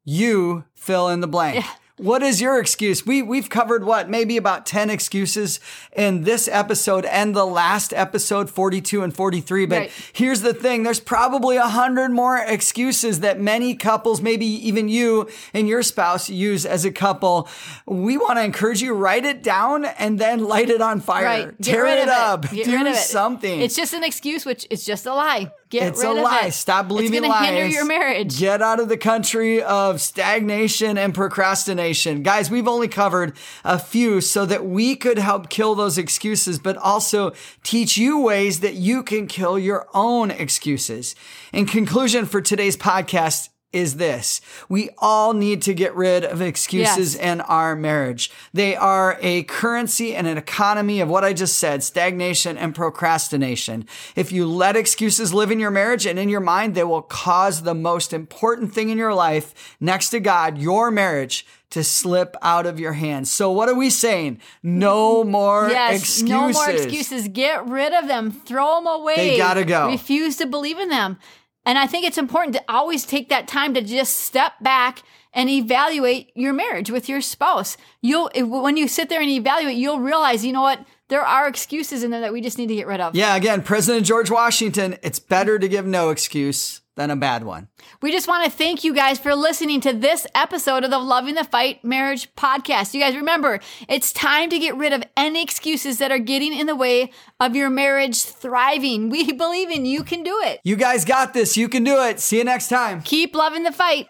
you 0.06 0.64
fill 0.74 1.10
in 1.10 1.20
the 1.20 1.28
blank. 1.28 1.66
What 1.98 2.24
is 2.24 2.42
your 2.42 2.60
excuse? 2.60 3.06
We 3.06 3.22
we've 3.22 3.50
covered 3.50 3.86
what 3.86 4.10
maybe 4.10 4.36
about 4.36 4.66
10 4.66 4.90
excuses 4.90 5.62
in 5.96 6.24
this 6.26 6.50
episode 6.50 7.06
and 7.06 7.34
the 7.34 7.46
last 7.46 7.94
episode 7.94 8.50
42 8.50 9.02
and 9.02 9.16
43 9.16 9.66
but 9.66 9.76
Right. 9.80 9.92
here's 10.12 10.42
the 10.42 10.54
thing 10.54 10.84
there's 10.84 11.00
probably 11.00 11.56
a 11.56 11.62
100 11.62 12.12
more 12.12 12.36
excuses 12.38 13.22
that 13.22 13.40
many 13.40 13.76
couples 13.76 14.22
maybe 14.22 14.46
even 14.46 14.90
you 14.90 15.30
and 15.54 15.70
your 15.70 15.82
spouse 15.84 16.30
use 16.30 16.66
as 16.66 16.84
a 16.84 16.92
couple. 16.92 17.48
We 17.86 18.18
want 18.18 18.40
to 18.40 18.44
encourage 18.44 18.82
you 18.82 18.94
write 18.94 19.24
it 19.24 19.42
down 19.42 19.86
and 19.86 20.20
then 20.20 20.44
light 20.44 20.70
it 20.70 20.82
on 20.82 21.00
fire. 21.00 21.24
Right. 21.24 21.62
Tear 21.62 21.84
rid 21.84 22.00
it 22.00 22.10
up. 22.10 22.52
Get 22.52 22.66
Do 22.66 22.76
it. 22.88 22.96
something. 22.98 23.62
It's 23.62 23.78
just 23.78 23.94
an 23.94 24.04
excuse, 24.04 24.46
which 24.46 24.68
is 24.70 24.84
just 24.84 25.06
a 25.06 25.14
lie. 25.14 25.50
Get 25.72 25.88
It's 25.90 26.00
rid 26.00 26.08
a 26.08 26.12
of 26.12 26.24
lie. 26.24 26.46
it. 26.48 26.52
Stop 26.54 26.88
believing 26.88 27.24
it's 27.24 27.28
lies. 27.28 27.46
hinder 27.50 27.68
your 27.68 27.86
marriage. 27.86 28.38
Get 28.40 28.62
out 28.62 28.80
of 28.80 28.88
the 28.88 28.98
country 28.98 29.64
of 29.64 30.00
stagnation 30.00 30.98
and 30.98 31.14
procrastination. 31.14 32.22
Guys, 32.22 32.52
we've 32.52 32.68
only 32.68 32.88
covered 32.88 33.36
a 33.64 33.80
few 33.80 34.22
so 34.22 34.46
that 34.46 34.66
we 34.66 34.96
could 34.96 35.18
help 35.18 35.50
kill 35.50 35.74
those 35.74 35.98
excuses, 35.98 36.60
but 36.60 36.78
also 36.78 37.34
teach 37.64 37.98
you 37.98 38.20
ways 38.20 38.60
that 38.60 38.76
you 38.76 39.02
can 39.02 39.26
kill 39.26 39.58
your 39.58 39.88
own 39.94 40.30
excuses. 40.30 41.16
In 41.52 41.66
conclusion 41.66 42.26
for 42.28 42.42
today's 42.42 42.78
podcast, 42.78 43.50
is 43.76 43.98
this. 43.98 44.42
We 44.70 44.90
all 45.00 45.34
need 45.34 45.62
to 45.64 45.74
get 45.74 45.94
rid 45.96 46.24
of 46.24 46.42
excuses 46.42 47.14
Yes. 47.16 47.22
in 47.22 47.42
our 47.42 47.76
marriage. 47.76 48.32
They 48.54 48.76
are 48.76 49.18
a 49.22 49.44
currency 49.44 50.16
and 50.16 50.26
an 50.28 50.38
economy 50.38 51.02
of 51.02 51.10
what 51.10 51.24
I 51.26 51.34
just 51.34 51.58
said 51.58 51.84
stagnation 51.84 52.58
and 52.58 52.74
procrastination. 52.74 53.86
If 54.16 54.32
you 54.32 54.48
let 54.48 54.76
excuses 54.76 55.34
live 55.34 55.52
in 55.52 55.60
your 55.60 55.72
marriage 55.72 56.06
and 56.06 56.18
in 56.18 56.30
your 56.30 56.40
mind, 56.40 56.74
they 56.76 56.84
will 56.84 57.02
cause 57.02 57.62
the 57.64 57.76
most 57.76 58.14
important 58.14 58.74
thing 58.74 58.90
in 58.90 58.98
your 58.98 59.14
life 59.14 59.76
next 59.80 60.10
to 60.10 60.20
God, 60.20 60.58
your 60.58 60.90
marriage, 60.92 61.46
to 61.72 61.84
slip 61.84 62.38
out 62.42 62.66
of 62.66 62.80
your 62.80 62.94
hands. 62.94 63.32
So, 63.32 63.52
what 63.52 63.68
are 63.68 63.76
we 63.76 63.90
saying? 63.90 64.40
No 64.64 65.24
more 65.26 65.68
Yes, 65.70 66.00
excuses. 66.02 66.24
no 66.24 66.50
more 66.50 66.70
excuses. 66.70 67.28
Get 67.28 67.68
rid 67.68 67.92
of 67.94 68.08
them. 68.08 68.32
Throw 68.32 68.76
them 68.76 68.88
away. 68.88 69.16
They 69.32 69.38
gotta 69.38 69.66
go. 69.66 69.88
Refuse 69.90 70.38
to 70.38 70.46
believe 70.46 70.80
in 70.80 70.88
them. 70.90 71.18
And 71.66 71.78
I 71.78 71.88
think 71.88 72.06
it's 72.06 72.18
important 72.18 72.56
to 72.56 72.64
always 72.70 73.06
take 73.06 73.30
that 73.30 73.48
time 73.48 73.74
to 73.74 73.82
just 73.82 74.18
step 74.18 74.54
back 74.62 75.02
and 75.34 75.50
evaluate 75.50 76.32
your 76.36 76.54
marriage 76.54 76.90
with 76.90 77.10
your 77.10 77.22
spouse. 77.22 77.76
You'll 78.02 78.30
when 78.36 78.78
you 78.78 78.88
sit 78.88 79.10
there 79.10 79.22
and 79.22 79.30
evaluate, 79.30 79.76
you'll 79.76 80.00
realize, 80.00 80.46
you 80.46 80.54
know 80.54 80.62
what? 80.62 80.86
There 81.08 81.22
are 81.22 81.48
excuses 81.48 82.04
in 82.04 82.12
there 82.12 82.22
that 82.22 82.34
we 82.34 82.42
just 82.42 82.58
need 82.58 82.68
to 82.68 82.76
get 82.76 82.88
rid 82.88 83.00
of. 83.00 83.16
Yeah, 83.16 83.36
again, 83.36 83.62
President 83.62 84.06
George 84.06 84.32
Washington, 84.32 84.98
it's 85.04 85.20
better 85.20 85.60
to 85.60 85.68
give 85.68 85.86
no 85.86 86.10
excuse 86.10 86.82
than 86.96 87.12
a 87.12 87.16
bad 87.16 87.44
one. 87.44 87.68
We 88.02 88.12
just 88.12 88.28
want 88.28 88.46
to 88.46 88.50
thank 88.50 88.84
you 88.84 88.94
guys 88.94 89.20
for 89.20 89.36
listening 89.36 89.82
to 89.82 89.94
this 89.94 90.26
episode 90.34 90.84
of 90.84 90.92
the 90.92 91.00
Loving 91.00 91.36
the 91.36 91.44
Fight 91.44 91.84
Marriage 91.84 92.34
podcast. 92.36 92.94
You 92.94 93.02
guys 93.02 93.16
remember, 93.16 93.60
it's 93.88 94.12
time 94.14 94.50
to 94.50 94.58
get 94.58 94.76
rid 94.78 94.94
of 94.94 95.04
any 95.18 95.44
excuses 95.44 95.98
that 96.00 96.12
are 96.12 96.20
getting 96.20 96.54
in 96.54 96.68
the 96.68 96.76
way 96.76 97.12
of 97.40 97.56
your 97.56 97.70
marriage 97.70 98.24
thriving. 98.24 99.10
We 99.10 99.32
believe 99.34 99.70
in 99.70 99.86
you 99.86 100.04
can 100.04 100.24
do 100.24 100.40
it. 100.44 100.62
You 100.64 100.76
guys 100.76 101.06
got 101.06 101.34
this. 101.34 101.58
You 101.58 101.70
can 101.70 101.84
do 101.84 102.02
it. 102.02 102.20
See 102.20 102.38
you 102.38 102.44
next 102.44 102.70
time. 102.70 103.02
Keep 103.02 103.36
loving 103.36 103.64
the 103.64 103.72
fight. 103.72 104.08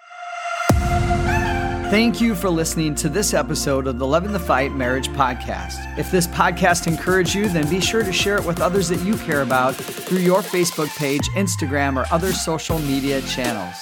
Thank 1.91 2.19
you 2.19 2.33
for 2.33 2.49
listening 2.49 2.95
to 2.95 3.09
this 3.09 3.35
episode 3.35 3.85
of 3.85 3.99
the 3.99 4.07
Loving 4.07 4.33
the 4.33 4.39
Fight 4.39 4.73
Marriage 4.73 5.07
Podcast. 5.09 5.97
If 5.99 6.09
this 6.09 6.25
podcast 6.25 6.87
encouraged 6.87 7.35
you, 7.35 7.47
then 7.47 7.69
be 7.69 7.79
sure 7.79 8.03
to 8.03 8.11
share 8.11 8.37
it 8.37 8.43
with 8.43 8.59
others 8.59 8.89
that 8.89 9.01
you 9.01 9.15
care 9.17 9.43
about 9.43 9.75
through 9.75 10.17
your 10.19 10.41
Facebook 10.41 10.93
page, 10.97 11.29
Instagram, 11.35 11.95
or 11.95 12.11
other 12.11 12.33
social 12.33 12.79
media 12.79 13.21
channels. 13.21 13.75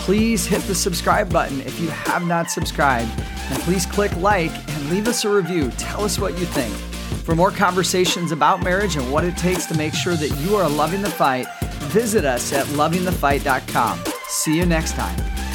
Please 0.00 0.44
hit 0.44 0.60
the 0.62 0.74
subscribe 0.74 1.32
button 1.32 1.60
if 1.60 1.78
you 1.78 1.88
have 1.88 2.26
not 2.26 2.50
subscribed, 2.50 3.10
and 3.50 3.62
please 3.62 3.86
click 3.86 4.14
like 4.16 4.52
and 4.68 4.90
leave 4.90 5.06
us 5.06 5.24
a 5.24 5.30
review. 5.30 5.70
Tell 5.78 6.04
us 6.04 6.18
what 6.18 6.36
you 6.38 6.46
think. 6.46 6.74
For 7.24 7.36
more 7.36 7.52
conversations 7.52 8.32
about 8.32 8.60
marriage 8.60 8.96
and 8.96 9.10
what 9.12 9.24
it 9.24 9.36
takes 9.36 9.66
to 9.66 9.76
make 9.76 9.94
sure 9.94 10.16
that 10.16 10.36
you 10.40 10.56
are 10.56 10.68
loving 10.68 11.00
the 11.00 11.10
fight, 11.10 11.46
visit 11.92 12.24
us 12.24 12.52
at 12.52 12.66
lovingthefight.com. 12.66 14.00
See 14.26 14.56
you 14.56 14.66
next 14.66 14.92
time. 14.92 15.45